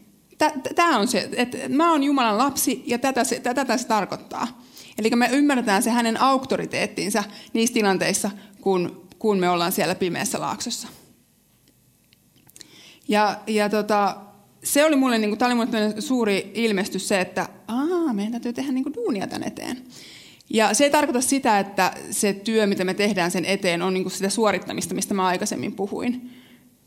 Tämä 0.74 0.98
on 0.98 1.08
se, 1.08 1.28
että 1.36 1.58
mä 1.68 1.92
oon 1.92 2.04
Jumalan 2.04 2.38
lapsi 2.38 2.82
ja 2.86 2.98
tätä 2.98 3.24
se, 3.24 3.40
tätä 3.40 3.76
se 3.76 3.86
tarkoittaa. 3.86 4.62
Eli 4.98 5.10
me 5.10 5.28
ymmärretään 5.32 5.82
se 5.82 5.90
hänen 5.90 6.20
auktoriteettinsa 6.20 7.24
niissä 7.52 7.74
tilanteissa, 7.74 8.30
kun, 8.60 9.08
kun 9.18 9.38
me 9.38 9.48
ollaan 9.48 9.72
siellä 9.72 9.94
pimeässä 9.94 10.40
laaksossa. 10.40 10.88
Ja, 13.08 13.40
ja 13.46 13.68
tota, 13.68 14.16
se 14.64 14.84
oli 14.84 14.96
mulle, 14.96 15.18
niin 15.18 15.30
kuin, 15.30 15.38
tämä 15.38 15.46
oli 15.46 15.54
mulle 15.54 16.00
suuri 16.00 16.50
ilmestys 16.54 17.08
se, 17.08 17.20
että 17.20 17.48
Aa, 17.68 18.12
meidän 18.12 18.32
täytyy 18.32 18.52
tehdä 18.52 18.72
niin 18.72 18.84
kuin, 18.84 18.94
duunia 18.94 19.26
tämän 19.26 19.48
eteen. 19.48 19.82
Ja 20.50 20.74
se 20.74 20.84
ei 20.84 20.90
tarkoita 20.90 21.20
sitä, 21.20 21.58
että 21.58 21.92
se 22.10 22.32
työ, 22.32 22.66
mitä 22.66 22.84
me 22.84 22.94
tehdään 22.94 23.30
sen 23.30 23.44
eteen, 23.44 23.82
on 23.82 23.94
niin 23.94 24.04
kuin 24.04 24.12
sitä 24.12 24.28
suorittamista, 24.28 24.94
mistä 24.94 25.14
mä 25.14 25.26
aikaisemmin 25.26 25.74
puhuin. 25.74 26.30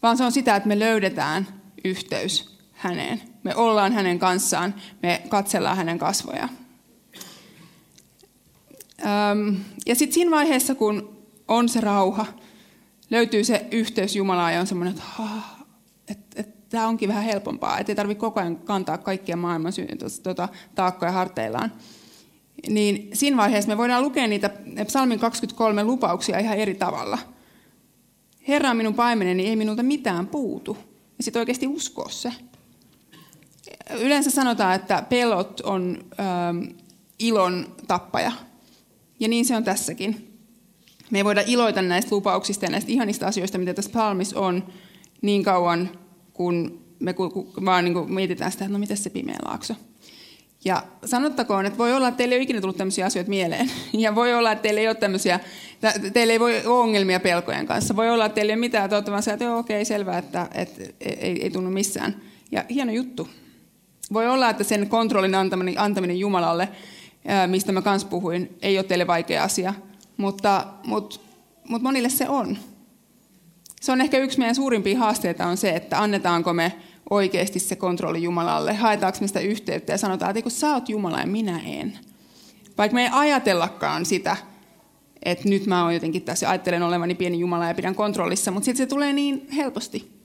Vaan 0.01 0.17
se 0.17 0.23
on 0.23 0.31
sitä, 0.31 0.55
että 0.55 0.67
me 0.67 0.79
löydetään 0.79 1.47
yhteys 1.85 2.60
häneen. 2.81 3.21
Me 3.43 3.55
ollaan 3.55 3.93
hänen 3.93 4.19
kanssaan, 4.19 4.75
me 5.03 5.21
katsellaan 5.29 5.77
hänen 5.77 5.99
kasvoja. 5.99 6.49
Ja 9.85 9.95
sitten 9.95 10.13
siinä 10.13 10.31
vaiheessa, 10.31 10.75
kun 10.75 11.17
on 11.47 11.69
se 11.69 11.81
rauha, 11.81 12.25
löytyy 13.09 13.43
se 13.43 13.67
yhteys 13.71 14.15
Jumalaan 14.15 14.53
ja 14.53 14.59
on 14.59 14.67
semmoinen, 14.67 14.93
että, 14.93 15.03
että, 16.07 16.41
että 16.41 16.61
tämä 16.69 16.87
onkin 16.87 17.09
vähän 17.09 17.23
helpompaa, 17.23 17.79
että 17.79 17.91
ei 17.91 17.95
tarvitse 17.95 18.19
koko 18.19 18.39
ajan 18.39 18.57
kantaa 18.57 18.97
kaikkia 18.97 19.37
maailman 19.37 19.73
tuota, 20.23 20.49
taakkoja 20.75 21.11
harteillaan. 21.11 21.71
Niin 22.69 23.09
siinä 23.13 23.37
vaiheessa 23.37 23.71
me 23.71 23.77
voidaan 23.77 24.03
lukea 24.03 24.27
niitä 24.27 24.49
psalmin 24.85 25.19
23 25.19 25.83
lupauksia 25.83 26.39
ihan 26.39 26.57
eri 26.57 26.73
tavalla. 26.73 27.17
Herra 28.47 28.69
on 28.69 28.77
minun 28.77 28.93
paimeneni, 28.93 29.47
ei 29.47 29.55
minulta 29.55 29.83
mitään 29.83 30.27
puutu. 30.27 30.77
Ja 31.17 31.23
sitten 31.23 31.39
oikeasti 31.39 31.67
uskoa 31.67 32.09
se 32.09 32.31
yleensä 33.99 34.31
sanotaan, 34.31 34.75
että 34.75 35.03
pelot 35.09 35.59
on 35.59 35.97
ähm, 36.19 36.63
ilon 37.19 37.75
tappaja. 37.87 38.31
Ja 39.19 39.27
niin 39.27 39.45
se 39.45 39.55
on 39.55 39.63
tässäkin. 39.63 40.37
Me 41.11 41.19
ei 41.19 41.25
voida 41.25 41.43
iloita 41.45 41.81
näistä 41.81 42.15
lupauksista 42.15 42.65
ja 42.65 42.71
näistä 42.71 42.91
ihanista 42.91 43.27
asioista, 43.27 43.57
mitä 43.57 43.73
tässä 43.73 43.91
palmissa 43.91 44.39
on, 44.39 44.63
niin 45.21 45.43
kauan, 45.43 45.89
kun 46.33 46.81
me 46.99 47.15
vaan 47.65 47.83
niin 47.83 47.93
kuin 47.93 48.13
mietitään 48.13 48.51
sitä, 48.51 48.65
että 48.65 48.73
no 48.73 48.79
miten 48.79 48.97
se 48.97 49.09
pimeä 49.09 49.37
laakso. 49.45 49.75
Ja 50.65 50.83
sanottakoon, 51.05 51.65
että 51.65 51.77
voi 51.77 51.93
olla, 51.93 52.07
että 52.07 52.17
teille 52.17 52.35
ei 52.35 52.37
ole 52.37 52.43
ikinä 52.43 52.61
tullut 52.61 52.77
tämmöisiä 52.77 53.05
asioita 53.05 53.29
mieleen. 53.29 53.71
Ja 53.93 54.15
voi 54.15 54.33
olla, 54.33 54.51
että 54.51 54.61
teille 54.61 54.79
ei 54.79 54.87
ole 54.87 54.95
tämmöisiä, 54.95 55.39
teille 56.13 56.33
ei 56.33 56.39
voi 56.39 56.55
ole 56.65 56.67
ongelmia 56.67 57.19
pelkojen 57.19 57.67
kanssa. 57.67 57.95
Voi 57.95 58.09
olla, 58.09 58.25
että 58.25 58.35
teille 58.35 58.51
ei 58.51 58.55
ole 58.55 58.59
mitään, 58.59 58.93
että 58.93 59.11
vaan 59.11 59.23
se, 59.23 59.33
että 59.33 59.55
okei, 59.55 59.77
okay, 59.77 59.85
selvä, 59.85 60.17
että, 60.17 60.49
että 60.53 60.83
ei, 60.99 61.43
ei 61.43 61.49
tunnu 61.49 61.71
missään. 61.71 62.21
Ja 62.51 62.65
hieno 62.69 62.91
juttu. 62.91 63.27
Voi 64.13 64.27
olla, 64.27 64.49
että 64.49 64.63
sen 64.63 64.89
kontrollin 64.89 65.35
antaminen, 65.35 65.79
antaminen 65.79 66.19
Jumalalle, 66.19 66.69
mistä 67.47 67.71
mä 67.71 67.81
kanssa 67.81 68.07
puhuin, 68.07 68.57
ei 68.61 68.77
ole 68.77 68.83
teille 68.83 69.07
vaikea 69.07 69.43
asia, 69.43 69.73
mutta, 70.17 70.65
mutta, 70.83 71.19
mutta 71.69 71.83
monille 71.83 72.09
se 72.09 72.29
on. 72.29 72.57
Se 73.81 73.91
on 73.91 74.01
ehkä 74.01 74.17
yksi 74.17 74.39
meidän 74.39 74.55
suurimpia 74.55 74.99
haasteita 74.99 75.45
on 75.45 75.57
se, 75.57 75.69
että 75.69 76.01
annetaanko 76.01 76.53
me 76.53 76.71
oikeasti 77.09 77.59
se 77.59 77.75
kontrolli 77.75 78.23
Jumalalle, 78.23 78.73
haetaanko 78.73 79.17
me 79.21 79.27
sitä 79.27 79.39
yhteyttä 79.39 79.93
ja 79.93 79.97
sanotaan, 79.97 80.29
että 80.29 80.41
kun 80.41 80.51
sä 80.51 80.73
oot 80.73 80.89
Jumala 80.89 81.19
ja 81.19 81.27
minä 81.27 81.59
en. 81.65 81.99
Vaikka 82.77 82.95
me 82.95 83.03
ei 83.03 83.09
ajatellakaan 83.11 84.05
sitä, 84.05 84.37
että 85.23 85.49
nyt 85.49 85.65
mä 85.65 85.83
oon 85.83 85.93
jotenkin 85.93 86.21
tässä 86.21 86.49
ajattelen 86.49 86.83
olevani 86.83 87.15
pieni 87.15 87.39
Jumala 87.39 87.67
ja 87.67 87.73
pidän 87.73 87.95
kontrollissa, 87.95 88.51
mutta 88.51 88.65
sitten 88.65 88.85
se 88.85 88.89
tulee 88.89 89.13
niin 89.13 89.47
helposti. 89.55 90.20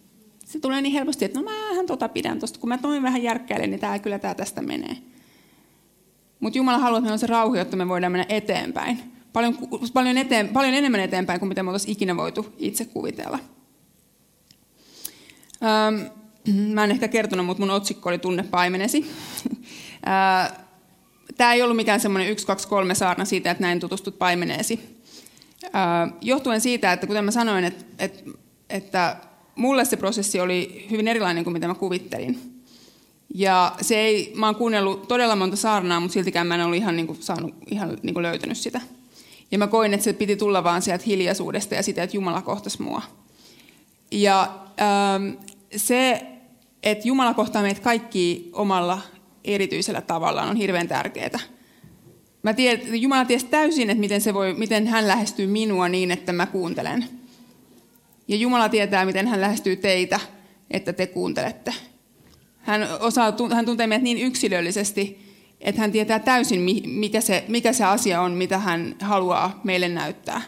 Se 0.46 0.60
tulee 0.60 0.80
niin 0.80 0.92
helposti, 0.92 1.24
että 1.24 1.40
no 1.40 1.44
mähän 1.44 1.86
tota 1.86 2.08
pidän 2.08 2.38
tuosta, 2.38 2.58
kun 2.58 2.68
mä 2.68 2.78
toin 2.78 3.02
vähän 3.02 3.22
järkkäilen, 3.22 3.70
niin 3.70 3.80
tää, 3.80 3.98
kyllä 3.98 4.18
tämä 4.18 4.34
tästä 4.34 4.62
menee. 4.62 4.96
Mutta 6.40 6.58
Jumala 6.58 6.78
haluaa, 6.78 6.98
että 6.98 7.02
meillä 7.02 7.14
on 7.14 7.18
se 7.18 7.26
rauha, 7.26 7.58
jotta 7.58 7.76
me 7.76 7.88
voidaan 7.88 8.12
mennä 8.12 8.26
eteenpäin. 8.28 8.98
Paljon, 9.32 9.58
paljon, 9.92 10.18
eteen, 10.18 10.48
paljon 10.48 10.74
enemmän 10.74 11.00
eteenpäin 11.00 11.40
kuin 11.40 11.48
mitä 11.48 11.62
me 11.62 11.70
oltaisiin 11.70 11.92
ikinä 11.92 12.16
voitu 12.16 12.54
itse 12.58 12.84
kuvitella. 12.84 13.38
Öm, 15.62 16.10
mä 16.74 16.84
en 16.84 16.90
ehkä 16.90 17.08
kertonut, 17.08 17.46
mutta 17.46 17.62
mun 17.62 17.70
otsikko 17.70 18.08
oli 18.08 18.18
Tunne 18.18 18.42
paimenesi. 18.42 19.06
Tämä 21.36 21.52
ei 21.52 21.62
ollut 21.62 21.76
mikään 21.76 22.00
semmoinen 22.00 22.30
1, 22.30 22.46
2, 22.46 22.68
3 22.68 22.94
saarna 22.94 23.24
siitä, 23.24 23.50
että 23.50 23.62
näin 23.62 23.80
tutustut 23.80 24.18
paimeneesi. 24.18 25.00
Johtuen 26.20 26.60
siitä, 26.60 26.92
että 26.92 27.06
kuten 27.06 27.24
mä 27.24 27.30
sanoin, 27.30 27.64
että, 27.64 27.84
että, 27.98 28.30
että 28.70 29.16
mulle 29.56 29.84
se 29.84 29.96
prosessi 29.96 30.40
oli 30.40 30.86
hyvin 30.90 31.08
erilainen 31.08 31.44
kuin 31.44 31.52
mitä 31.52 31.68
mä 31.68 31.74
kuvittelin. 31.74 32.62
Ja 33.34 33.72
se 33.80 33.98
ei, 33.98 34.32
mä 34.34 34.46
oon 34.46 34.54
kuunnellut 34.54 35.08
todella 35.08 35.36
monta 35.36 35.56
saarnaa, 35.56 36.00
mutta 36.00 36.12
siltikään 36.12 36.46
mä 36.46 36.54
en 36.54 36.60
ollut 36.60 36.76
ihan, 36.76 36.96
niin 36.96 37.06
kuin, 37.06 37.22
saanut, 37.22 37.54
ihan 37.70 37.98
niin 38.02 38.14
kuin 38.14 38.22
löytänyt 38.22 38.58
sitä. 38.58 38.80
Ja 39.50 39.58
mä 39.58 39.66
koin, 39.66 39.94
että 39.94 40.04
se 40.04 40.12
piti 40.12 40.36
tulla 40.36 40.64
vaan 40.64 40.82
sieltä 40.82 41.04
hiljaisuudesta 41.06 41.74
ja 41.74 41.82
sitä, 41.82 42.02
että 42.02 42.16
Jumala 42.16 42.42
kohtasi 42.42 42.82
mua. 42.82 43.02
Ja 44.10 44.58
ähm, 44.80 45.44
se, 45.76 46.26
että 46.82 47.08
Jumala 47.08 47.34
kohtaa 47.34 47.62
meitä 47.62 47.80
kaikki 47.80 48.50
omalla 48.52 48.98
erityisellä 49.44 50.00
tavalla 50.00 50.42
on 50.42 50.56
hirveän 50.56 50.88
tärkeää. 50.88 51.40
Mä 52.42 52.54
tiedän, 52.54 53.02
Jumala 53.02 53.24
tiesi 53.24 53.46
täysin, 53.46 53.90
että 53.90 54.00
miten, 54.00 54.20
se 54.20 54.34
voi, 54.34 54.54
miten 54.54 54.86
hän 54.86 55.08
lähestyy 55.08 55.46
minua 55.46 55.88
niin, 55.88 56.10
että 56.10 56.32
mä 56.32 56.46
kuuntelen. 56.46 57.04
Ja 58.28 58.36
Jumala 58.36 58.68
tietää, 58.68 59.04
miten 59.04 59.26
hän 59.26 59.40
lähestyy 59.40 59.76
teitä, 59.76 60.20
että 60.70 60.92
te 60.92 61.06
kuuntelette. 61.06 61.74
Hän, 62.58 62.88
osaa, 63.00 63.32
hän 63.54 63.66
tuntee 63.66 63.86
meidät 63.86 64.02
niin 64.02 64.18
yksilöllisesti, 64.18 65.26
että 65.60 65.80
hän 65.80 65.92
tietää 65.92 66.18
täysin, 66.18 66.60
mikä 66.84 67.20
se, 67.20 67.44
mikä 67.48 67.72
se 67.72 67.84
asia 67.84 68.20
on, 68.20 68.32
mitä 68.32 68.58
hän 68.58 68.96
haluaa 69.00 69.60
meille 69.64 69.88
näyttää. 69.88 70.42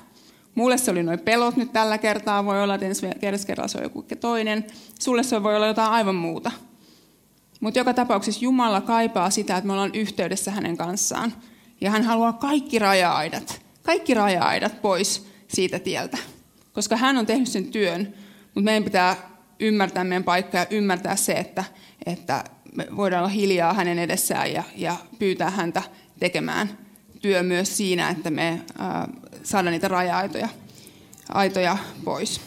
Mulle 0.55 0.79
se 0.79 0.91
oli 0.91 1.03
noin 1.03 1.21
pelot 1.21 1.57
nyt 1.57 1.73
tällä 1.73 1.99
kertaa, 1.99 2.45
voi 2.45 2.63
olla, 2.63 2.75
että 2.75 2.87
ensi 2.87 3.07
kerralla 3.47 3.69
se 3.69 3.79
on 3.79 3.85
joku 3.85 4.05
toinen. 4.21 4.65
Sulle 5.01 5.23
se 5.23 5.43
voi 5.43 5.57
olla 5.57 5.67
jotain 5.67 5.91
aivan 5.91 6.15
muuta. 6.15 6.51
Mutta 7.61 7.81
joka 7.81 7.95
tapauksessa 7.95 8.45
Jumala 8.45 8.81
kaipaa 8.81 9.31
sitä, 9.31 9.57
että 9.57 9.67
me 9.67 9.73
ollaan 9.73 9.95
yhteydessä 9.95 10.51
hänen 10.51 10.77
kanssaan. 10.77 11.33
Ja 11.81 11.91
hän 11.91 12.03
haluaa 12.03 12.33
kaikki 12.33 12.79
raja-aidat, 12.79 13.63
kaikki 13.83 14.15
raja-aidat 14.15 14.83
pois 14.83 15.27
siitä 15.49 15.79
tieltä. 15.79 16.19
Koska 16.79 16.97
hän 16.97 17.17
on 17.17 17.27
tehnyt 17.27 17.49
sen 17.49 17.65
työn, 17.65 18.15
mutta 18.45 18.61
meidän 18.61 18.85
pitää 18.85 19.17
ymmärtää 19.61 20.05
meidän 20.05 20.25
paikka 20.25 20.59
ja 20.59 20.67
ymmärtää 20.71 21.17
se, 21.17 21.33
että, 21.33 21.65
että 22.07 22.45
me 22.75 22.87
voidaan 22.97 23.21
olla 23.21 23.29
hiljaa 23.29 23.75
hänen 23.75 23.99
edessään 23.99 24.53
ja, 24.53 24.63
ja 24.77 24.97
pyytää 25.19 25.51
häntä 25.51 25.83
tekemään 26.21 26.79
työ 27.23 27.43
myös 27.43 27.77
siinä, 27.77 28.11
että 28.11 28.31
me 28.31 28.63
ää, 28.79 29.09
saadaan 29.43 29.73
niitä 29.73 29.89
raja-aitoja 29.89 30.49
aitoja 31.29 31.79
pois. 32.05 32.41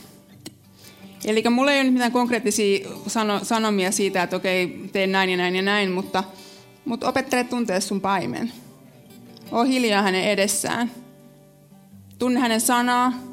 Eli 1.25 1.43
mulla 1.49 1.71
ei 1.71 1.81
ole 1.81 1.89
mitään 1.89 2.11
konkreettisia 2.11 2.89
sano, 3.07 3.39
sanomia 3.43 3.91
siitä, 3.91 4.23
että 4.23 4.35
okei, 4.35 4.89
teen 4.91 5.11
näin 5.11 5.29
ja 5.29 5.37
näin 5.37 5.55
ja 5.55 5.61
näin, 5.61 5.91
mutta, 5.91 6.23
mutta 6.85 7.09
opettele 7.09 7.43
tuntea 7.43 7.81
sun 7.81 8.01
paimen. 8.01 8.51
Oo 9.51 9.63
hiljaa 9.63 10.01
hänen 10.01 10.23
edessään. 10.23 10.91
Tunne 12.19 12.39
hänen 12.39 12.61
sanaa. 12.61 13.30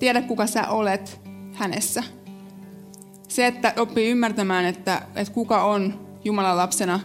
Tiedä, 0.00 0.22
kuka 0.22 0.46
sä 0.46 0.68
olet 0.68 1.20
hänessä. 1.54 2.02
Se, 3.28 3.46
että 3.46 3.74
oppii 3.76 4.10
ymmärtämään, 4.10 4.64
että, 4.64 5.02
että 5.16 5.34
kuka 5.34 5.64
on 5.64 6.06
Jumalan 6.24 6.56
lapsena, 6.56 7.00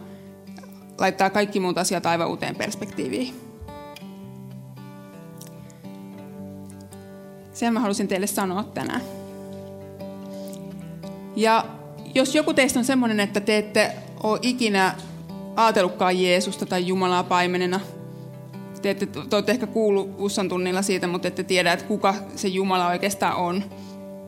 laittaa 0.99 1.29
kaikki 1.29 1.59
muut 1.59 1.77
asiat 1.77 2.05
aivan 2.05 2.27
uuteen 2.27 2.55
perspektiiviin. 2.55 3.35
Sen 7.53 7.73
mä 7.73 7.79
halusin 7.79 8.07
teille 8.07 8.27
sanoa 8.27 8.63
tänään. 8.63 9.01
Ja 11.35 11.65
jos 12.15 12.35
joku 12.35 12.53
teistä 12.53 12.79
on 12.79 12.85
semmoinen, 12.85 13.19
että 13.19 13.39
te 13.39 13.57
ette 13.57 13.91
ole 14.23 14.39
ikinä 14.41 14.95
ajatellutkaan 15.55 16.21
Jeesusta 16.21 16.65
tai 16.65 16.87
Jumalaa 16.87 17.23
paimenena, 17.23 17.79
te 18.85 18.89
ette, 18.89 19.05
te 19.05 19.35
olette 19.35 19.51
ehkä 19.51 19.67
kuullut 19.67 20.15
Ussan 20.17 20.49
tunnilla 20.49 20.81
siitä, 20.81 21.07
mutta 21.07 21.27
ette 21.27 21.43
tiedä, 21.43 21.73
että 21.73 21.85
kuka 21.85 22.15
se 22.35 22.47
Jumala 22.47 22.87
oikeastaan 22.87 23.35
on. 23.35 23.63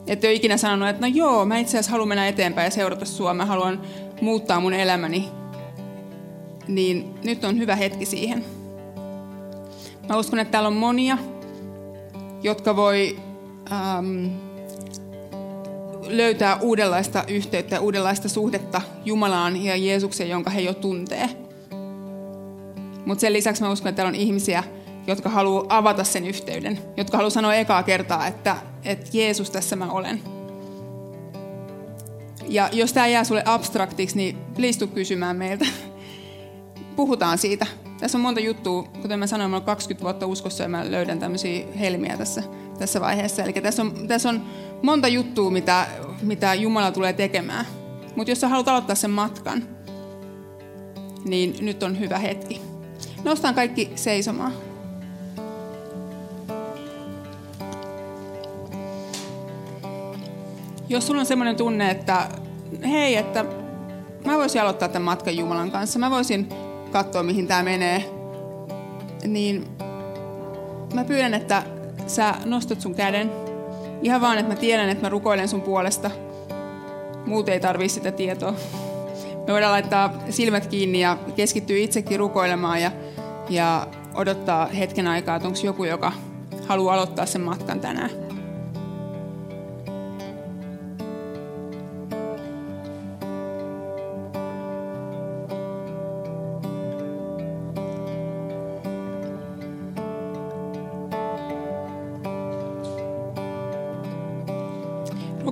Ette 0.08 0.28
ole 0.28 0.34
ikinä 0.34 0.58
sanonut, 0.58 0.90
että 0.90 1.02
no 1.02 1.08
joo, 1.16 1.46
mä 1.46 1.58
itse 1.58 1.72
asiassa 1.72 1.92
haluan 1.92 2.08
mennä 2.08 2.28
eteenpäin 2.28 2.66
ja 2.66 2.72
seurata 2.72 3.06
sua, 3.06 3.34
mä 3.34 3.46
haluan 3.46 3.82
muuttaa 4.22 4.60
mun 4.60 4.74
elämäni. 4.74 5.30
Niin 6.68 7.16
nyt 7.24 7.44
on 7.44 7.58
hyvä 7.58 7.76
hetki 7.76 8.06
siihen. 8.06 8.46
Mä 10.10 10.18
uskon, 10.18 10.40
että 10.40 10.52
täällä 10.52 10.68
on 10.68 10.76
monia, 10.76 11.18
jotka 12.44 12.76
voi 12.76 13.20
ähm, 13.72 14.26
löytää 16.08 16.58
uudenlaista 16.62 17.24
yhteyttä, 17.28 17.80
uudenlaista 17.80 18.30
suhdetta 18.30 18.82
Jumalaan 19.06 19.64
ja 19.64 19.76
Jeesukseen, 19.76 20.30
jonka 20.30 20.50
he 20.50 20.62
jo 20.62 20.74
tuntee. 20.74 21.47
Mutta 23.08 23.22
sen 23.22 23.34
lisäksi 23.34 23.62
mä 23.64 23.72
uskon, 23.72 23.90
että 23.90 23.96
täällä 23.96 24.10
on 24.10 24.16
ihmisiä, 24.16 24.64
jotka 25.08 25.30
haluaa 25.30 25.66
avata 25.70 26.04
sen 26.04 26.28
yhteyden, 26.28 26.80
jotka 26.98 27.18
haluaa 27.18 27.30
sanoa 27.30 27.56
ekaa 27.56 27.84
kertaa, 27.84 28.28
että, 28.28 28.56
että 28.84 29.10
Jeesus 29.14 29.52
tässä 29.52 29.76
mä 29.76 29.92
olen. 29.92 30.22
Ja 32.48 32.70
jos 32.72 32.94
tämä 32.94 33.08
jää 33.08 33.24
sulle 33.24 33.44
abstraktiksi, 33.46 34.18
niin 34.18 34.38
please 34.56 34.88
kysymään 34.88 35.36
meiltä. 35.36 35.66
Puhutaan 36.96 37.38
siitä. 37.38 37.66
Tässä 38.00 38.18
on 38.18 38.22
monta 38.22 38.40
juttua, 38.40 38.84
kuten 39.02 39.20
mä 39.20 39.28
sanoin, 39.28 39.52
mä 39.52 39.56
olen 39.56 39.66
20 39.66 40.04
vuotta 40.04 40.26
uskossa 40.26 40.64
ja 40.64 40.70
mä 40.70 40.92
löydän 40.92 41.20
tämmöisiä 41.20 41.66
helmiä 41.80 42.18
tässä, 42.18 42.44
tässä 42.80 43.02
vaiheessa. 43.02 43.44
Eli 43.44 43.54
tässä 43.54 43.82
on, 43.82 44.08
tässä 44.08 44.30
on 44.30 44.44
monta 44.84 45.08
juttua, 45.08 45.52
mitä, 45.52 45.88
mitä 46.22 46.54
Jumala 46.54 46.92
tulee 46.92 47.14
tekemään. 47.14 47.66
Mutta 48.16 48.32
jos 48.32 48.42
sä 48.42 48.48
haluat 48.48 48.68
aloittaa 48.68 48.96
sen 48.96 49.12
matkan, 49.12 49.64
niin 51.26 51.56
nyt 51.62 51.84
on 51.84 52.00
hyvä 52.00 52.18
hetki. 52.18 52.67
Nostan 53.24 53.56
kaikki 53.56 53.92
seisomaan. 53.96 54.54
Jos 60.90 61.08
sulla 61.08 61.20
on 61.20 61.26
semmoinen 61.26 61.56
tunne, 61.56 61.92
että 61.92 62.30
hei, 62.90 63.16
että 63.16 63.46
mä 64.26 64.38
voisin 64.38 64.62
aloittaa 64.62 64.90
tämän 64.90 65.06
matkan 65.06 65.38
Jumalan 65.38 65.72
kanssa, 65.72 66.00
mä 66.00 66.12
voisin 66.12 66.50
katsoa, 66.92 67.24
mihin 67.24 67.48
tämä 67.48 67.64
menee, 67.64 68.10
niin 69.28 69.68
mä 70.94 71.04
pyydän, 71.04 71.34
että 71.34 71.64
sä 72.08 72.36
nostat 72.46 72.82
sun 72.82 72.96
käden. 72.96 73.32
Ihan 74.02 74.22
vaan, 74.22 74.38
että 74.38 74.54
mä 74.54 74.60
tiedän, 74.60 74.90
että 74.90 75.06
mä 75.06 75.10
rukoilen 75.10 75.48
sun 75.48 75.62
puolesta. 75.62 76.12
Muut 77.26 77.50
ei 77.50 77.60
tarvii 77.60 77.90
sitä 77.90 78.12
tietoa. 78.12 78.54
Me 79.48 79.54
voidaan 79.54 79.72
laittaa 79.72 80.14
silmät 80.30 80.68
kiinni 80.68 81.00
ja 81.00 81.18
keskittyä 81.36 81.78
itsekin 81.78 82.20
rukoilemaan 82.20 82.82
ja, 82.82 82.92
ja 83.50 83.88
odottaa 84.14 84.66
hetken 84.66 85.08
aikaa, 85.08 85.36
että 85.36 85.48
onko 85.48 85.60
joku, 85.64 85.84
joka 85.84 86.12
haluaa 86.68 86.96
aloittaa 86.96 87.26
sen 87.26 87.42
matkan 87.42 87.80
tänään. 87.80 88.10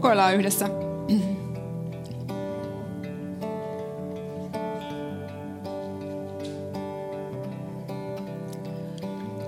rukoillaan 0.06 0.36
yhdessä. 0.36 0.85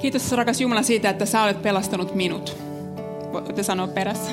Kiitos 0.07 0.31
rakas 0.31 0.61
Jumala 0.61 0.83
siitä, 0.83 1.09
että 1.09 1.25
sä 1.25 1.43
olet 1.43 1.61
pelastanut 1.61 2.15
minut. 2.15 2.57
Voitte 3.33 3.63
sanoa 3.63 3.87
perässä. 3.87 4.31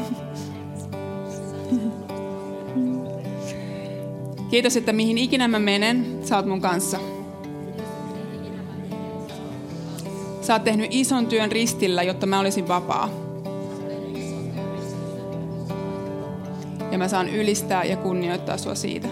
Kiitos, 4.50 4.76
että 4.76 4.92
mihin 4.92 5.18
ikinä 5.18 5.48
mä 5.48 5.58
menen, 5.58 6.18
sä 6.24 6.36
oot 6.36 6.46
mun 6.46 6.60
kanssa. 6.60 6.98
Sä 10.40 10.52
oot 10.52 10.64
tehnyt 10.64 10.86
ison 10.90 11.26
työn 11.26 11.52
ristillä, 11.52 12.02
jotta 12.02 12.26
mä 12.26 12.40
olisin 12.40 12.68
vapaa. 12.68 13.10
ja 16.90 16.98
mä 16.98 17.08
saan 17.08 17.28
ylistää 17.28 17.84
ja 17.84 17.96
kunnioittaa 17.96 18.58
sua 18.58 18.74
siitä. 18.74 19.08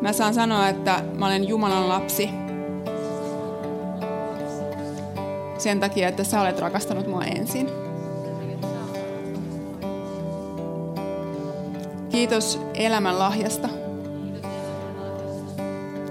Mä 0.00 0.12
saan 0.12 0.34
sanoa, 0.34 0.68
että 0.68 1.02
mä 1.18 1.26
olen 1.26 1.48
Jumalan 1.48 1.88
lapsi 1.88 2.45
sen 5.66 5.80
takia, 5.80 6.08
että 6.08 6.24
sä 6.24 6.40
olet 6.40 6.58
rakastanut 6.58 7.06
mua 7.06 7.24
ensin. 7.24 7.68
Kiitos 12.10 12.60
elämän 12.74 13.18
lahjasta. 13.18 13.68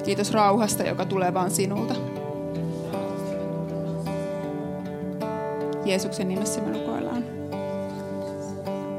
Kiitos 0.05 0.31
rauhasta, 0.31 0.83
joka 0.83 1.05
tulee 1.05 1.33
vain 1.33 1.51
sinulta. 1.51 1.93
Jeesuksen 5.85 6.27
nimessä 6.27 6.61
me 6.61 6.71
rukoillaan. 6.71 7.23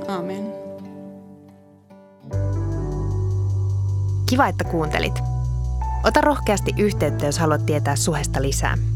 Amen. 0.09 0.53
Kiva, 4.29 4.49
että 4.49 4.65
kuuntelit. 4.65 5.19
Ota 6.05 6.21
rohkeasti 6.21 6.75
yhteyttä, 6.79 7.27
jos 7.27 7.39
haluat 7.39 7.67
tietää 7.67 7.97
suhesta 7.97 8.43
lisää. 8.43 8.96